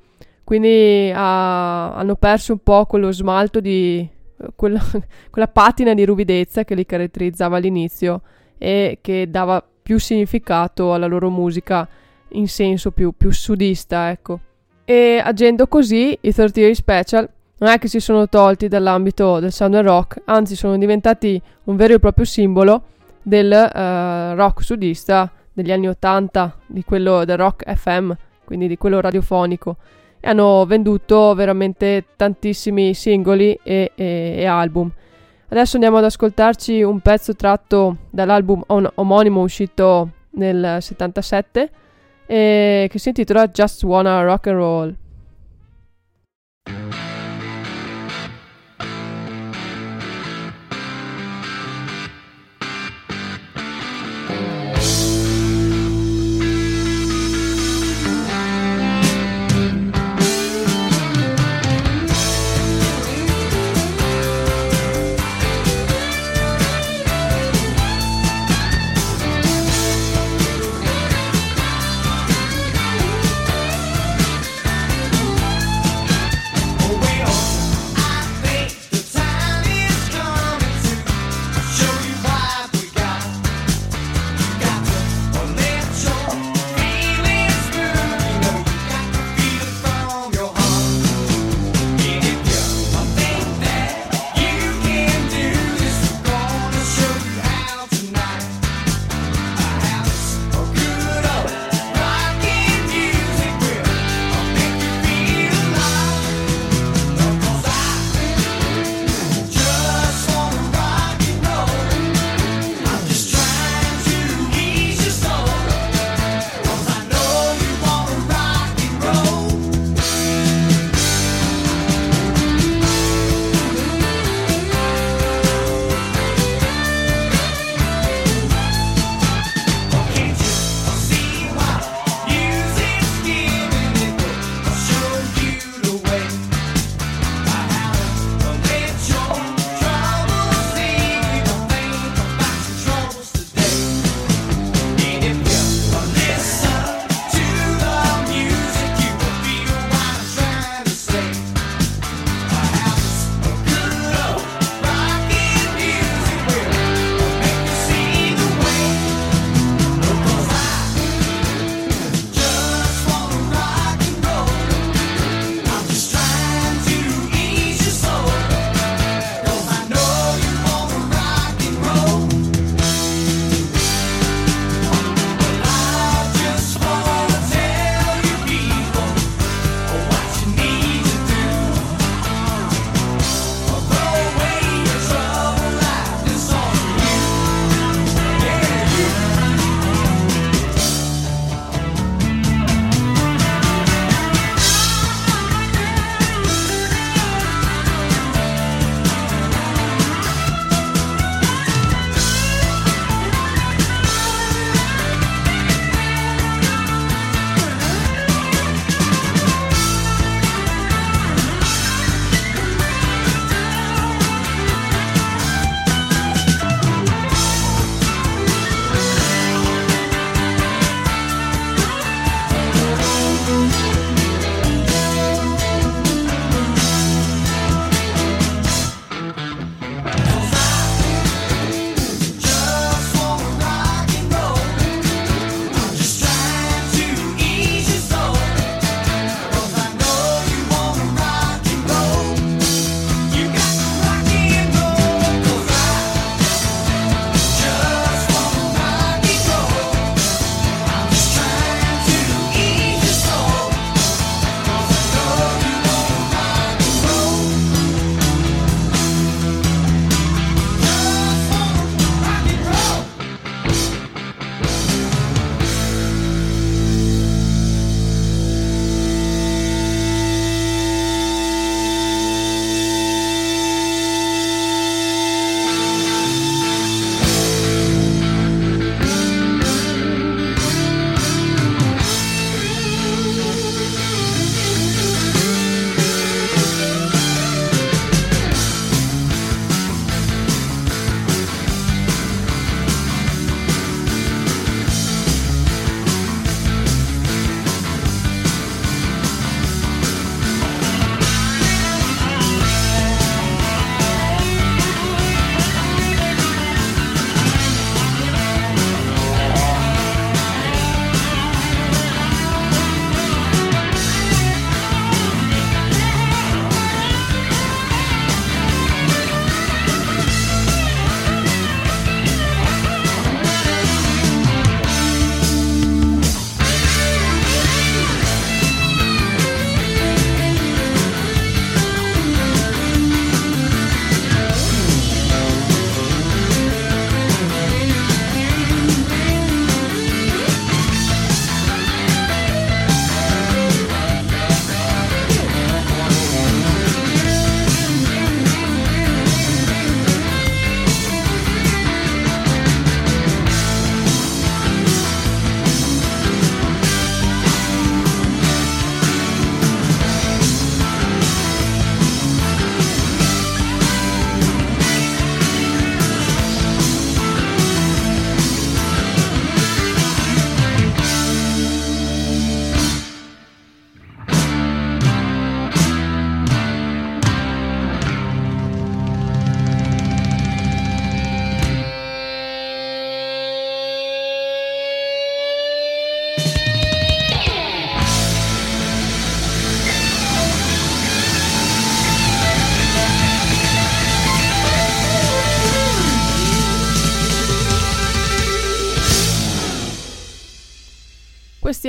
Quindi 0.44 1.12
ha, 1.14 1.94
hanno 1.94 2.16
perso 2.16 2.52
un 2.52 2.60
po' 2.62 2.86
quello 2.86 3.12
smalto 3.12 3.60
di 3.60 4.08
quella, 4.54 4.80
quella 5.30 5.48
patina 5.48 5.94
di 5.94 6.04
ruvidezza 6.04 6.64
che 6.64 6.74
li 6.74 6.86
caratterizzava 6.86 7.56
all'inizio 7.56 8.22
e 8.58 8.98
che 9.00 9.28
dava 9.30 9.64
più 9.82 9.98
significato 9.98 10.92
alla 10.92 11.06
loro 11.06 11.30
musica 11.30 11.88
in 12.32 12.48
senso 12.48 12.90
più, 12.90 13.12
più 13.16 13.30
sudista, 13.30 14.10
ecco. 14.10 14.40
E 14.84 15.20
agendo 15.22 15.66
così, 15.66 16.16
i 16.20 16.32
38 16.32 16.74
Special 16.74 17.30
non 17.58 17.70
è 17.70 17.78
che 17.78 17.88
si 17.88 18.00
sono 18.00 18.28
tolti 18.28 18.68
dall'ambito 18.68 19.40
del 19.40 19.52
sound 19.52 19.76
rock, 19.76 20.22
anzi 20.24 20.54
sono 20.56 20.76
diventati 20.78 21.40
un 21.64 21.76
vero 21.76 21.94
e 21.94 21.98
proprio 21.98 22.24
simbolo 22.24 22.82
del 23.22 23.50
uh, 23.50 24.34
rock 24.36 24.62
sudista 24.62 25.30
degli 25.52 25.72
anni 25.72 25.88
80, 25.88 26.56
di 26.66 26.84
quello 26.84 27.24
del 27.24 27.36
rock 27.36 27.70
FM, 27.70 28.12
quindi 28.44 28.68
di 28.68 28.78
quello 28.78 29.00
radiofonico. 29.00 29.76
E 30.20 30.28
hanno 30.28 30.64
venduto 30.66 31.34
veramente 31.34 32.04
tantissimi 32.16 32.94
singoli 32.94 33.58
e, 33.62 33.92
e, 33.94 34.34
e 34.38 34.44
album. 34.46 34.90
Adesso 35.48 35.76
andiamo 35.76 35.96
ad 35.96 36.04
ascoltarci 36.04 36.82
un 36.82 37.00
pezzo 37.00 37.34
tratto 37.34 37.96
dall'album 38.10 38.62
on- 38.66 38.90
omonimo 38.94 39.40
uscito 39.40 40.10
nel 40.30 40.78
77 40.80 41.70
che 42.26 42.90
si 42.94 43.08
intitola 43.08 43.48
Just 43.48 43.82
Wanna 43.84 44.22
Rock 44.22 44.48
and 44.48 44.56
Roll. 44.56 44.94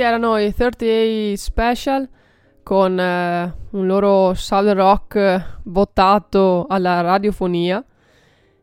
Questi 0.00 0.14
erano 0.14 0.38
i 0.38 0.54
30A 0.56 1.34
Special 1.34 2.08
con 2.62 2.98
eh, 2.98 3.54
un 3.72 3.86
loro 3.86 4.32
southern 4.32 4.78
rock 4.78 5.58
votato 5.64 6.64
alla 6.70 7.02
radiofonia. 7.02 7.84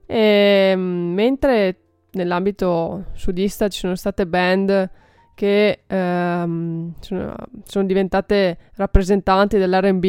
E, 0.08 0.74
mm, 0.76 1.14
mentre 1.14 1.76
nell'ambito 2.14 3.06
sudista 3.14 3.68
ci 3.68 3.78
sono 3.82 3.94
state 3.94 4.26
band 4.26 4.90
che 5.36 5.84
ehm, 5.86 6.94
sono, 7.02 7.36
sono 7.66 7.86
diventate 7.86 8.58
rappresentanti 8.74 9.60
dell'RB, 9.60 10.04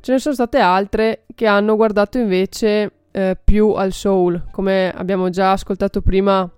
ce 0.00 0.12
ne 0.12 0.18
sono 0.18 0.34
state 0.34 0.60
altre 0.60 1.24
che 1.34 1.46
hanno 1.46 1.76
guardato 1.76 2.16
invece 2.16 2.92
eh, 3.10 3.36
più 3.44 3.72
al 3.72 3.92
soul, 3.92 4.46
come 4.50 4.90
abbiamo 4.96 5.28
già 5.28 5.52
ascoltato 5.52 6.00
prima, 6.00 6.50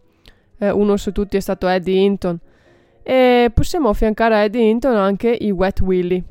eh, 0.59 0.71
uno 0.71 0.97
su 0.97 1.11
tutti 1.11 1.37
è 1.37 1.41
stato 1.41 1.67
Eddie 1.67 1.99
Hinton. 1.99 2.39
E 3.03 3.51
possiamo 3.53 3.89
affiancare 3.89 4.35
a 4.35 4.39
Eddie 4.39 4.69
Hinton 4.69 4.97
anche 4.97 5.31
i 5.31 5.51
Wet 5.51 5.81
Willy. 5.81 6.23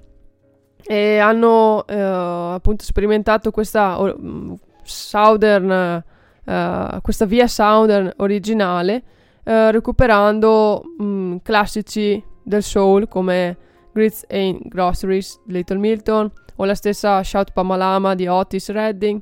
E 0.82 1.18
hanno 1.18 1.86
eh, 1.88 2.00
appunto 2.00 2.84
sperimentato 2.84 3.52
questa 3.52 3.98
uh, 4.00 4.58
Southern, 4.84 6.04
uh, 6.46 7.02
questa 7.02 7.26
via 7.26 7.48
Southern 7.48 8.12
originale, 8.18 9.04
uh, 9.44 9.70
recuperando 9.70 10.82
um, 10.98 11.40
classici 11.42 12.24
del 12.44 12.64
soul 12.64 13.08
come 13.08 13.58
Grits 13.92 14.26
and 14.30 14.68
Groceries 14.68 15.40
di 15.44 15.54
Little 15.54 15.78
Milton 15.78 16.32
o 16.56 16.66
la 16.66 16.76
stessa 16.76 17.24
Shout 17.24 17.52
Pamalama 17.54 18.16
di 18.16 18.28
Otis 18.28 18.70
Redding 18.72 19.22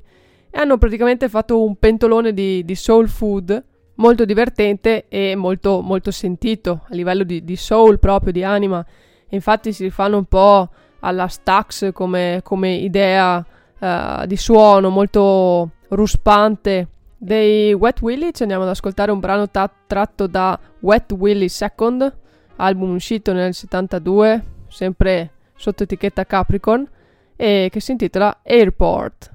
e 0.50 0.60
hanno 0.60 0.78
praticamente 0.78 1.30
fatto 1.30 1.64
un 1.64 1.76
pentolone 1.76 2.34
di, 2.34 2.64
di 2.64 2.76
soul 2.76 3.08
food 3.08 3.64
molto 3.98 4.26
divertente 4.26 5.06
e 5.08 5.36
molto, 5.36 5.82
molto 5.82 6.12
sentito 6.12 6.86
a 6.90 6.96
livello 6.96 7.24
di, 7.24 7.44
di 7.44 7.56
soul 7.56 8.00
proprio, 8.00 8.32
di 8.32 8.44
anima. 8.44 8.86
Infatti 9.30 9.74
si 9.74 9.84
rifanno 9.84 10.18
un 10.18 10.26
po' 10.26 10.70
alla 11.00 11.28
Stax 11.28 11.92
come, 11.92 12.42
come 12.44 12.74
idea 12.74 13.46
uh, 13.80 14.26
di 14.26 14.38
suono 14.38 14.90
molto 14.90 15.72
ruspante. 15.90 16.88
Dei 17.20 17.74
Wet 17.74 18.02
Willy 18.02 18.32
ci 18.32 18.44
andiamo 18.44 18.64
ad 18.64 18.70
ascoltare 18.70 19.12
un 19.12 19.20
brano 19.20 19.50
ta- 19.50 19.72
tratto 19.88 20.28
da 20.28 20.58
Wet 20.82 21.12
Willy 21.14 21.50
Second, 21.50 22.16
album 22.58 22.94
uscito 22.94 23.34
nel 23.34 23.54
72, 23.54 24.44
sempre 24.68 25.32
sotto 25.56 25.84
etichetta 25.84 26.26
Capricorn, 26.26 26.88
e 27.36 27.70
che 27.72 27.80
si 27.80 27.92
intitola 27.92 28.40
Airport. 28.44 29.34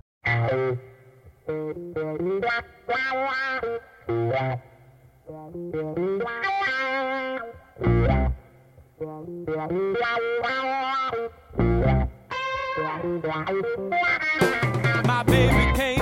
My 4.08 4.58
baby 15.26 15.76
came 15.76 16.01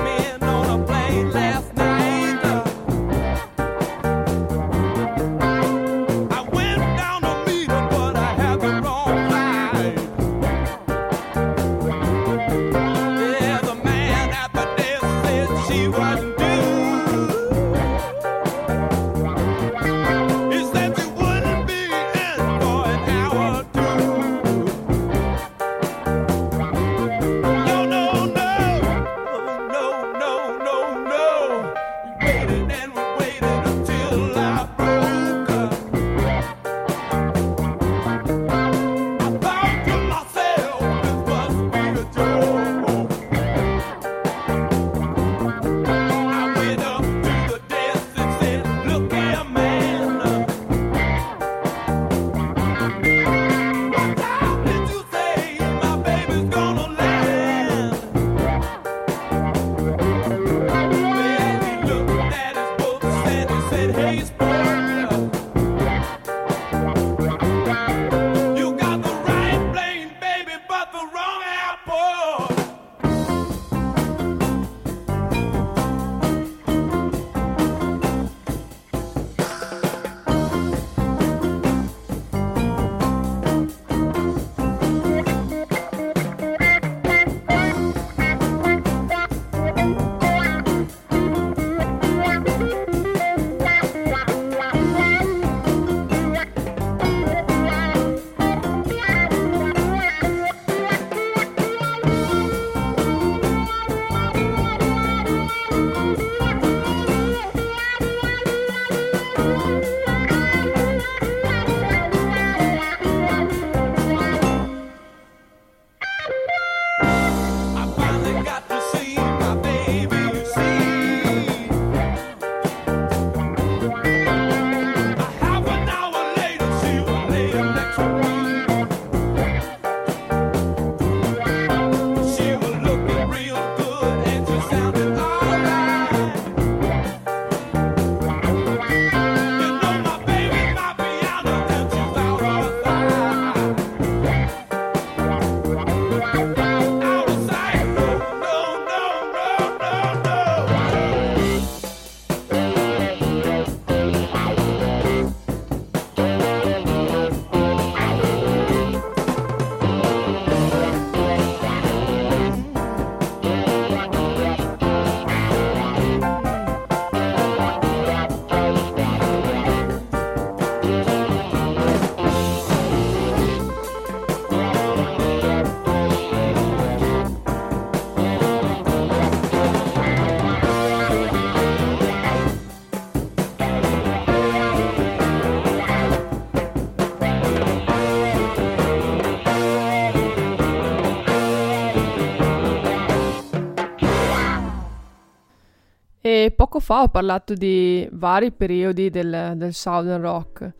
poco 196.71 196.79
fa 196.79 197.03
ho 197.03 197.09
parlato 197.09 197.55
di 197.55 198.09
vari 198.13 198.53
periodi 198.53 199.11
del, 199.11 199.55
del 199.57 199.75
Southern 199.75 200.23
Rock 200.23 200.73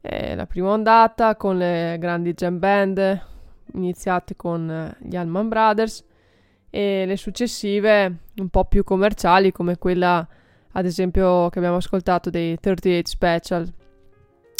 Eh, 0.00 0.34
la 0.34 0.46
prima 0.46 0.70
ondata 0.70 1.36
con 1.36 1.58
le 1.58 1.96
grandi 1.98 2.32
jam 2.32 2.58
band 2.58 3.26
iniziate 3.74 4.36
con 4.36 4.70
eh, 4.70 4.96
gli 5.00 5.16
Allman 5.16 5.48
Brothers 5.48 6.02
e 6.70 7.04
le 7.04 7.16
successive 7.18 8.20
un 8.36 8.48
po' 8.48 8.64
più 8.64 8.84
commerciali 8.84 9.52
come 9.52 9.76
quella 9.76 10.26
ad 10.72 10.86
esempio 10.86 11.50
che 11.50 11.58
abbiamo 11.58 11.76
ascoltato 11.76 12.30
dei 12.30 12.58
38 12.58 13.06
Special. 13.06 13.72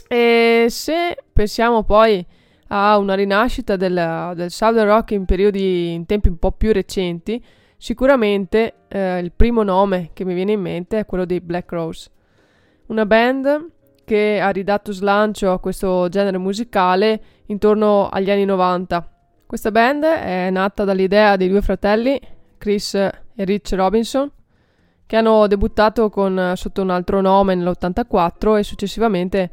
E 0.06 0.66
se 0.68 1.16
pensiamo 1.32 1.82
poi 1.82 2.24
a 2.68 2.98
una 2.98 3.14
rinascita 3.14 3.76
del, 3.76 4.32
del 4.34 4.50
Southern 4.50 4.88
Rock 4.88 5.12
in 5.12 5.24
periodi, 5.24 5.94
in 5.94 6.04
tempi 6.04 6.28
un 6.28 6.38
po' 6.38 6.52
più 6.52 6.72
recenti, 6.72 7.42
sicuramente 7.79 8.74
eh, 8.89 9.20
il 9.20 9.33
primo 9.33 9.62
nome 9.62 10.11
che 10.12 10.24
mi 10.24 10.35
viene 10.35 10.53
in 10.53 10.61
mente 10.61 10.99
è 10.99 11.07
quello 11.07 11.24
dei 11.24 11.41
Black 11.41 11.70
Rose. 11.72 12.11
Una 12.87 13.07
band 13.07 13.70
che 14.05 14.41
ha 14.41 14.51
ridato 14.51 14.93
slancio 14.93 15.53
a 15.53 15.61
questo 15.61 16.09
genere 16.09 16.39
musicale 16.39 17.22
intorno 17.47 18.09
agli 18.09 18.31
anni 18.31 18.45
90. 18.45 19.12
Questa 19.47 19.70
band 19.70 20.05
è 20.05 20.51
nata 20.51 20.85
dall'idea 20.85 21.37
dei 21.37 21.49
due 21.49 21.62
fratelli, 21.62 22.20
Chris 22.59 22.95
e 22.95 23.12
Rich 23.37 23.72
Robinson, 23.72 24.31
che 25.07 25.16
hanno 25.16 25.47
debuttato 25.47 26.11
con, 26.11 26.53
sotto 26.57 26.83
un 26.83 26.91
altro 26.91 27.20
nome 27.20 27.55
nell'84 27.55 28.59
e 28.59 28.62
successivamente 28.62 29.51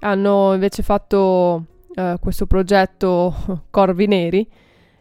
hanno 0.00 0.52
invece 0.54 0.82
fatto 0.82 1.64
uh, 1.94 2.18
questo 2.20 2.46
progetto 2.46 3.34
Corvi 3.70 4.06
Neri 4.06 4.48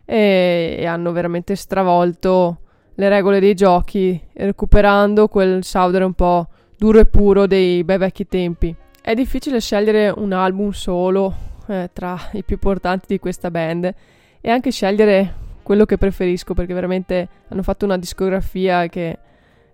e, 0.05 0.77
e, 0.79 0.85
hanno 0.85 1.11
veramente 1.11 1.55
stravolto 1.55 2.59
le 2.95 3.09
regole 3.09 3.39
dei 3.39 3.53
giochi 3.53 4.19
recuperando 4.33 5.27
quel 5.27 5.63
southern 5.63 6.05
un 6.05 6.13
po' 6.13 6.47
duro 6.77 6.99
e 6.99 7.05
puro 7.05 7.47
dei 7.47 7.83
bei 7.83 7.97
vecchi 7.97 8.27
tempi. 8.27 8.75
È 9.01 9.13
difficile 9.13 9.59
scegliere 9.59 10.13
un 10.15 10.31
album 10.33 10.71
solo 10.71 11.33
eh, 11.67 11.89
tra 11.93 12.17
i 12.33 12.43
più 12.43 12.55
importanti 12.55 13.05
di 13.07 13.19
questa 13.19 13.49
band 13.49 13.93
e 14.41 14.49
anche 14.49 14.71
scegliere 14.71 15.33
quello 15.63 15.85
che 15.85 15.97
preferisco 15.97 16.53
perché 16.53 16.73
veramente 16.73 17.27
hanno 17.47 17.63
fatto 17.63 17.85
una 17.85 17.97
discografia 17.97 18.87
che 18.87 19.17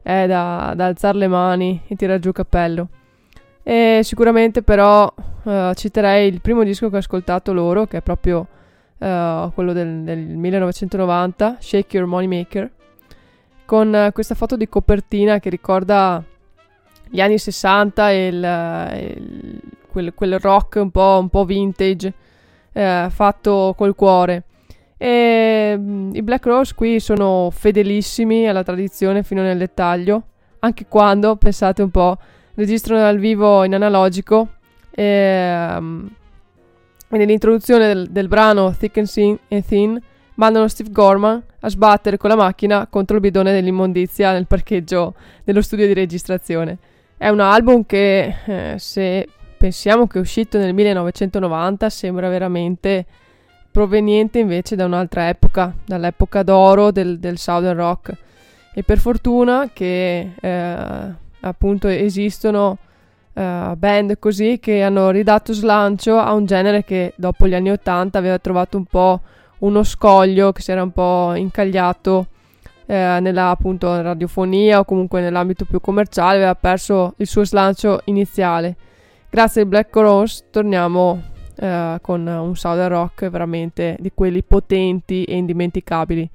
è 0.01 0.27
da, 0.27 0.73
da 0.75 0.85
alzare 0.85 1.17
le 1.17 1.27
mani 1.27 1.81
e 1.87 1.95
tirare 1.95 2.19
giù 2.19 2.29
il 2.29 2.33
cappello. 2.33 2.89
E 3.63 3.99
sicuramente 4.03 4.61
però 4.61 5.13
uh, 5.43 5.73
citerei 5.73 6.29
il 6.29 6.39
primo 6.39 6.63
disco 6.63 6.89
che 6.89 6.95
ho 6.95 6.99
ascoltato 6.99 7.51
loro, 7.51 7.85
che 7.85 7.97
è 7.97 8.01
proprio 8.01 8.47
uh, 8.97 9.51
quello 9.53 9.73
del, 9.73 10.03
del, 10.03 10.19
1990, 10.19 11.57
Shake 11.59 11.97
Your 11.97 12.07
Money 12.07 12.27
Maker, 12.27 12.71
con 13.65 13.93
uh, 13.93 14.11
questa 14.11 14.35
foto 14.35 14.55
di 14.55 14.67
copertina 14.67 15.39
che 15.39 15.49
ricorda 15.49 16.23
gli 17.09 17.21
anni 17.21 17.37
60 17.37 18.11
e 18.11 18.27
il, 18.27 19.15
il, 19.15 19.61
quel, 19.89 20.13
quel, 20.13 20.39
rock 20.39 20.75
un 20.75 20.91
po', 20.91 21.17
un 21.19 21.29
po 21.29 21.45
vintage 21.45 22.13
fatto 23.09 23.73
col 23.75 23.95
cuore. 23.95 24.43
E 24.97 25.75
mm, 25.77 26.15
i 26.15 26.21
Black 26.23 26.45
Rose 26.45 26.73
qui 26.73 26.99
sono 26.99 27.49
fedelissimi 27.51 28.47
alla 28.47 28.63
tradizione 28.63 29.23
fino 29.23 29.41
nel 29.41 29.57
dettaglio, 29.57 30.23
anche 30.59 30.85
quando, 30.87 31.35
pensate 31.35 31.81
un 31.81 31.91
po', 31.91 32.17
registrano 32.55 33.01
dal 33.01 33.19
vivo 33.19 33.63
in 33.63 33.75
analogico 33.75 34.49
e, 34.89 35.75
um, 35.77 36.09
e 37.09 37.17
nell'introduzione 37.17 37.87
del, 37.87 38.07
del, 38.09 38.27
brano 38.27 38.75
Thick 38.77 38.97
and, 38.97 39.07
Thin, 39.07 39.39
and 39.49 39.65
Thin 39.65 40.01
mandano 40.35 40.67
Steve 40.67 40.91
Gorman 40.91 41.41
a 41.59 41.69
sbattere 41.69 42.17
con 42.17 42.29
la 42.29 42.35
macchina 42.35 42.87
contro 42.87 43.15
il 43.15 43.21
bidone 43.21 43.51
dell'immondizia 43.53 44.31
nel 44.31 44.45
parcheggio 44.45 45.15
dello 45.43 45.61
studio 45.61 45.87
di 45.87 45.93
registrazione. 45.93 46.77
È 47.17 47.29
un 47.29 47.39
album 47.39 47.85
che, 47.85 48.35
eh, 48.45 48.75
se 48.77 49.27
pensiamo 49.57 50.05
che 50.05 50.17
è 50.17 50.21
uscito 50.21 50.57
nel 50.57 50.73
1990, 50.73 51.89
sembra 51.89 52.29
veramente 52.29 53.05
proveniente 53.71 54.39
invece 54.39 54.75
da 54.75 54.85
un'altra 54.85 55.29
epoca, 55.29 55.73
dall'epoca 55.85 56.43
d'oro 56.43 56.91
del, 56.91 57.19
del 57.19 57.37
Southern 57.37 57.77
Rock. 57.77 58.15
E 58.73 58.83
per 58.83 58.99
fortuna 58.99 59.69
che 59.73 60.33
eh, 60.39 61.13
appunto 61.39 61.87
esistono 61.87 62.77
uh, 63.37 63.75
band 63.75 64.17
così 64.17 64.57
che 64.59 64.81
hanno 64.81 65.11
ridato 65.11 65.53
slancio 65.53 66.17
a 66.17 66.33
un 66.33 66.45
genere 66.45 66.83
che 66.83 67.13
dopo 67.15 67.47
gli 67.47 67.53
anni 67.53 67.69
80 67.69 68.17
aveva 68.17 68.39
trovato 68.39 68.77
un 68.77 68.85
po' 68.85 69.21
uno 69.59 69.83
scoglio 69.83 70.51
che 70.51 70.61
si 70.61 70.71
era 70.71 70.83
un 70.83 70.91
po' 70.91 71.33
incagliato 71.35 72.27
eh, 72.85 73.19
nella 73.21 73.49
appunto 73.49 74.01
radiofonia 74.01 74.79
o 74.79 74.85
comunque 74.85 75.21
nell'ambito 75.21 75.65
più 75.65 75.79
commerciale 75.79 76.37
aveva 76.37 76.55
perso 76.55 77.13
il 77.17 77.27
suo 77.27 77.45
slancio 77.45 78.01
iniziale. 78.05 78.75
Grazie 79.29 79.61
ai 79.61 79.67
Black 79.67 79.93
Rose 79.95 80.45
torniamo 80.49 81.21
eh, 81.55 81.97
con 82.01 82.25
un 82.25 82.55
southern 82.55 82.89
rock 82.89 83.29
veramente 83.29 83.97
di 83.99 84.11
quelli 84.13 84.43
potenti 84.43 85.23
e 85.23 85.35
indimenticabili 85.35 86.29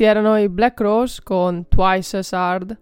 Questi 0.00 0.18
erano 0.18 0.38
i 0.38 0.48
Black 0.48 0.80
Rose 0.80 1.20
con 1.22 1.68
Twice 1.68 2.16
as 2.16 2.32
Hard, 2.32 2.74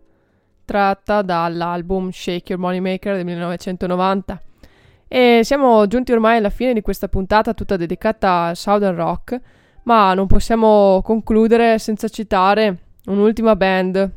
tratta 0.64 1.23
dall'album 1.23 2.11
Shake 2.11 2.53
Your 2.53 2.61
Moneymaker 2.61 3.16
del 3.16 3.25
1990. 3.25 4.41
E 5.09 5.41
siamo 5.43 5.85
giunti 5.89 6.12
ormai 6.12 6.37
alla 6.37 6.49
fine 6.49 6.75
di 6.75 6.81
questa 6.81 7.09
puntata 7.09 7.55
tutta 7.55 7.77
dedicata 7.77 8.43
al 8.45 8.57
Southern 8.57 8.95
Rock, 8.95 9.37
ma 9.83 10.14
non 10.14 10.29
possiamo 10.29 11.01
concludere 11.03 11.81
senza 11.81 12.07
citare 12.07 12.83
un'ultima 13.07 13.57
band 13.57 14.12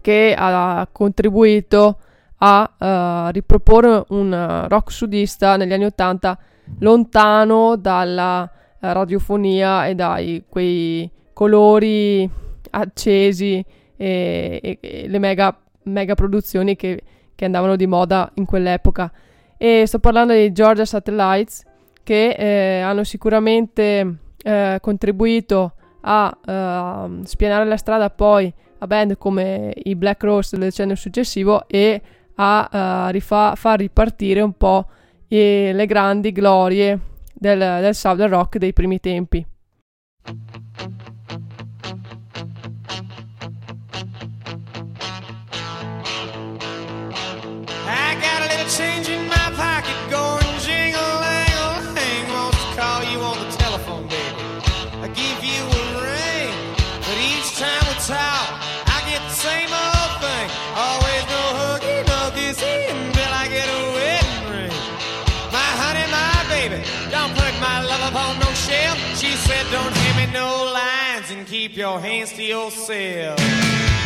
che 0.00 0.34
ha 0.36 0.88
contribuito 0.90 1.98
a 2.38 3.28
uh, 3.28 3.30
riproporre 3.30 4.06
un 4.08 4.66
rock 4.68 4.90
sudista 4.90 5.56
negli 5.56 5.72
anni 5.72 5.84
80 5.84 6.38
lontano 6.80 7.76
dalla 7.76 8.50
radiofonia 8.80 9.86
e 9.86 9.94
dai 9.94 10.44
quei 10.48 11.08
colori 11.38 12.28
accesi 12.70 13.64
e, 13.96 14.60
e, 14.60 14.78
e 14.80 15.06
le 15.06 15.18
mega, 15.20 15.56
mega 15.84 16.14
produzioni 16.16 16.74
che, 16.74 17.00
che, 17.32 17.44
andavano 17.44 17.76
di 17.76 17.86
moda 17.86 18.28
in 18.34 18.44
quell'epoca. 18.44 19.12
E 19.56 19.84
sto 19.86 20.00
parlando 20.00 20.32
di 20.32 20.50
Georgia 20.50 20.84
Satellites 20.84 21.64
che 22.02 22.30
eh, 22.30 22.80
hanno 22.80 23.04
sicuramente 23.04 24.16
eh, 24.42 24.78
contribuito 24.80 25.74
a 26.00 26.36
uh, 26.44 27.22
spianare 27.24 27.66
la 27.66 27.76
strada 27.76 28.08
poi 28.10 28.52
a 28.78 28.86
band 28.86 29.16
come 29.16 29.72
i 29.74 29.94
Black 29.94 30.22
Rose 30.24 30.56
del 30.56 30.70
decennio 30.70 30.94
successivo 30.96 31.68
e 31.68 32.00
a 32.34 33.06
uh, 33.06 33.12
rifa- 33.12 33.54
far 33.54 33.78
ripartire 33.78 34.40
un 34.40 34.54
po' 34.54 34.88
le 35.28 35.86
grandi 35.86 36.32
glorie 36.32 36.98
del, 37.32 37.58
del 37.58 37.94
Southern 37.94 38.30
Rock 38.30 38.58
dei 38.58 38.72
primi 38.72 38.98
tempi. 38.98 39.46
Your 71.78 72.00
hands 72.00 72.32
to 72.32 72.42
yourself. 72.42 73.97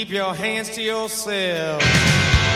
Keep 0.00 0.08
your 0.08 0.34
hands 0.34 0.70
to 0.70 0.80
yourself. 0.80 2.49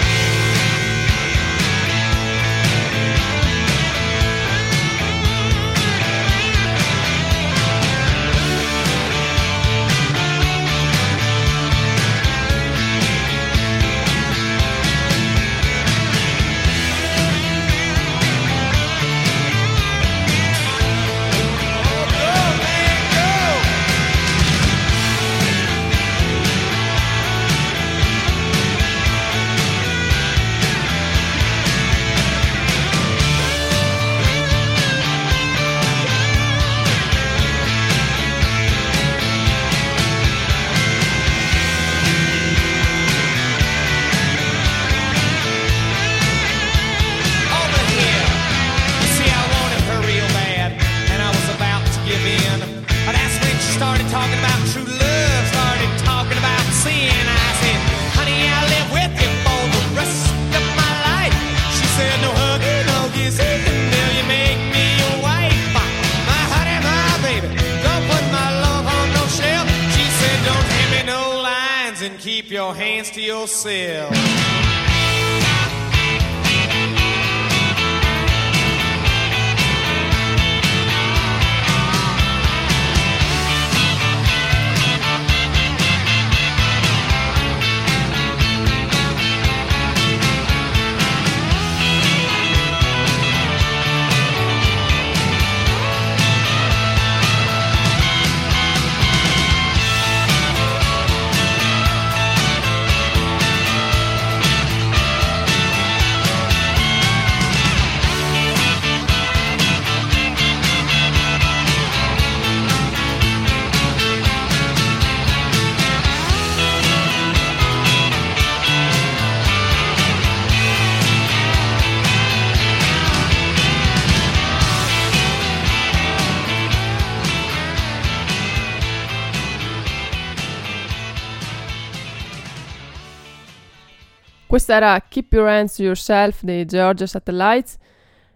Questa 134.55 134.77
era 134.77 135.05
Keep 135.09 135.33
Your 135.33 135.49
Hands 135.49 135.75
to 135.75 135.83
Yourself 135.83 136.45
dei 136.45 136.65
Georgia 136.65 137.09
Satellites 137.09 137.77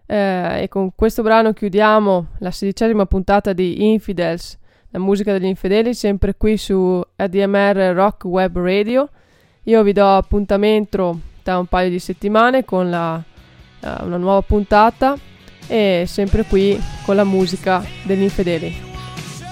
eh, 0.05 0.63
e 0.63 0.67
con 0.67 0.93
questo 0.93 1.21
brano 1.21 1.53
chiudiamo 1.53 2.27
la 2.39 2.51
sedicesima 2.51 3.05
puntata 3.05 3.53
di 3.53 3.89
Infidels, 3.89 4.57
la 4.89 4.99
musica 4.99 5.31
degli 5.31 5.45
infedeli, 5.45 5.93
sempre 5.93 6.35
qui 6.35 6.57
su 6.57 7.01
ADMR 7.15 7.93
Rock 7.93 8.25
Web 8.25 8.59
Radio. 8.59 9.07
Io 9.63 9.81
vi 9.81 9.93
do 9.93 10.17
appuntamento 10.17 11.17
tra 11.41 11.57
un 11.57 11.67
paio 11.67 11.89
di 11.89 11.99
settimane 11.99 12.65
con 12.65 12.89
la, 12.89 13.15
uh, 13.15 14.03
una 14.03 14.17
nuova 14.17 14.41
puntata 14.41 15.15
e 15.67 16.03
sempre 16.05 16.43
qui 16.43 16.77
con 17.05 17.15
la 17.15 17.23
musica 17.23 17.81
degli 18.03 18.23
infedeli. 18.23 18.75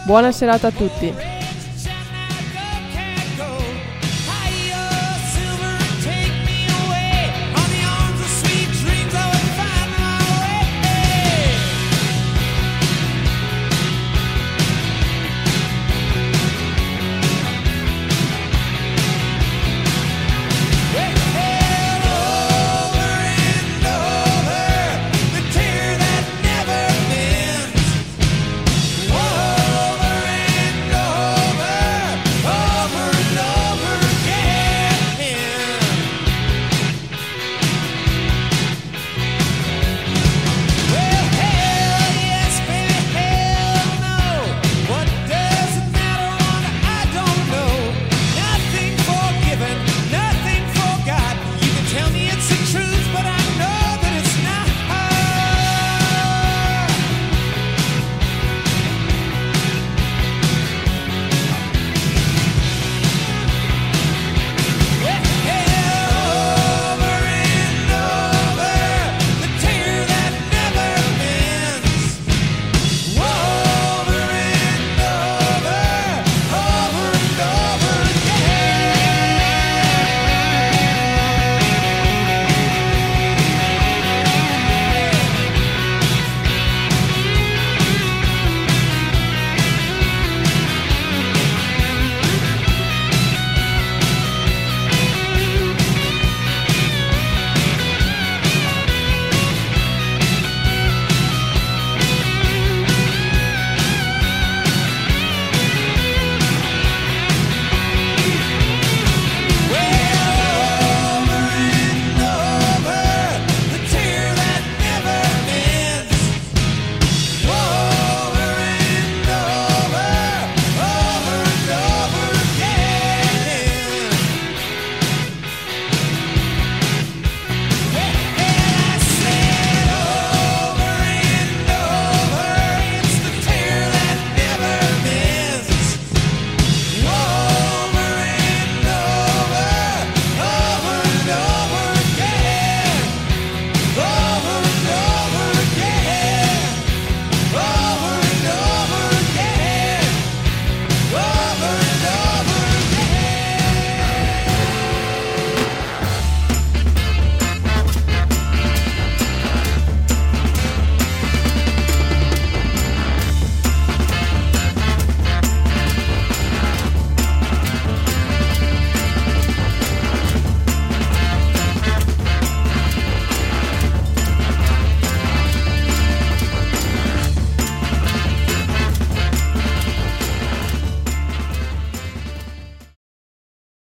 Buona 0.06 0.34
serata 0.34 0.68
a 0.68 0.72
tutti! 0.72 1.37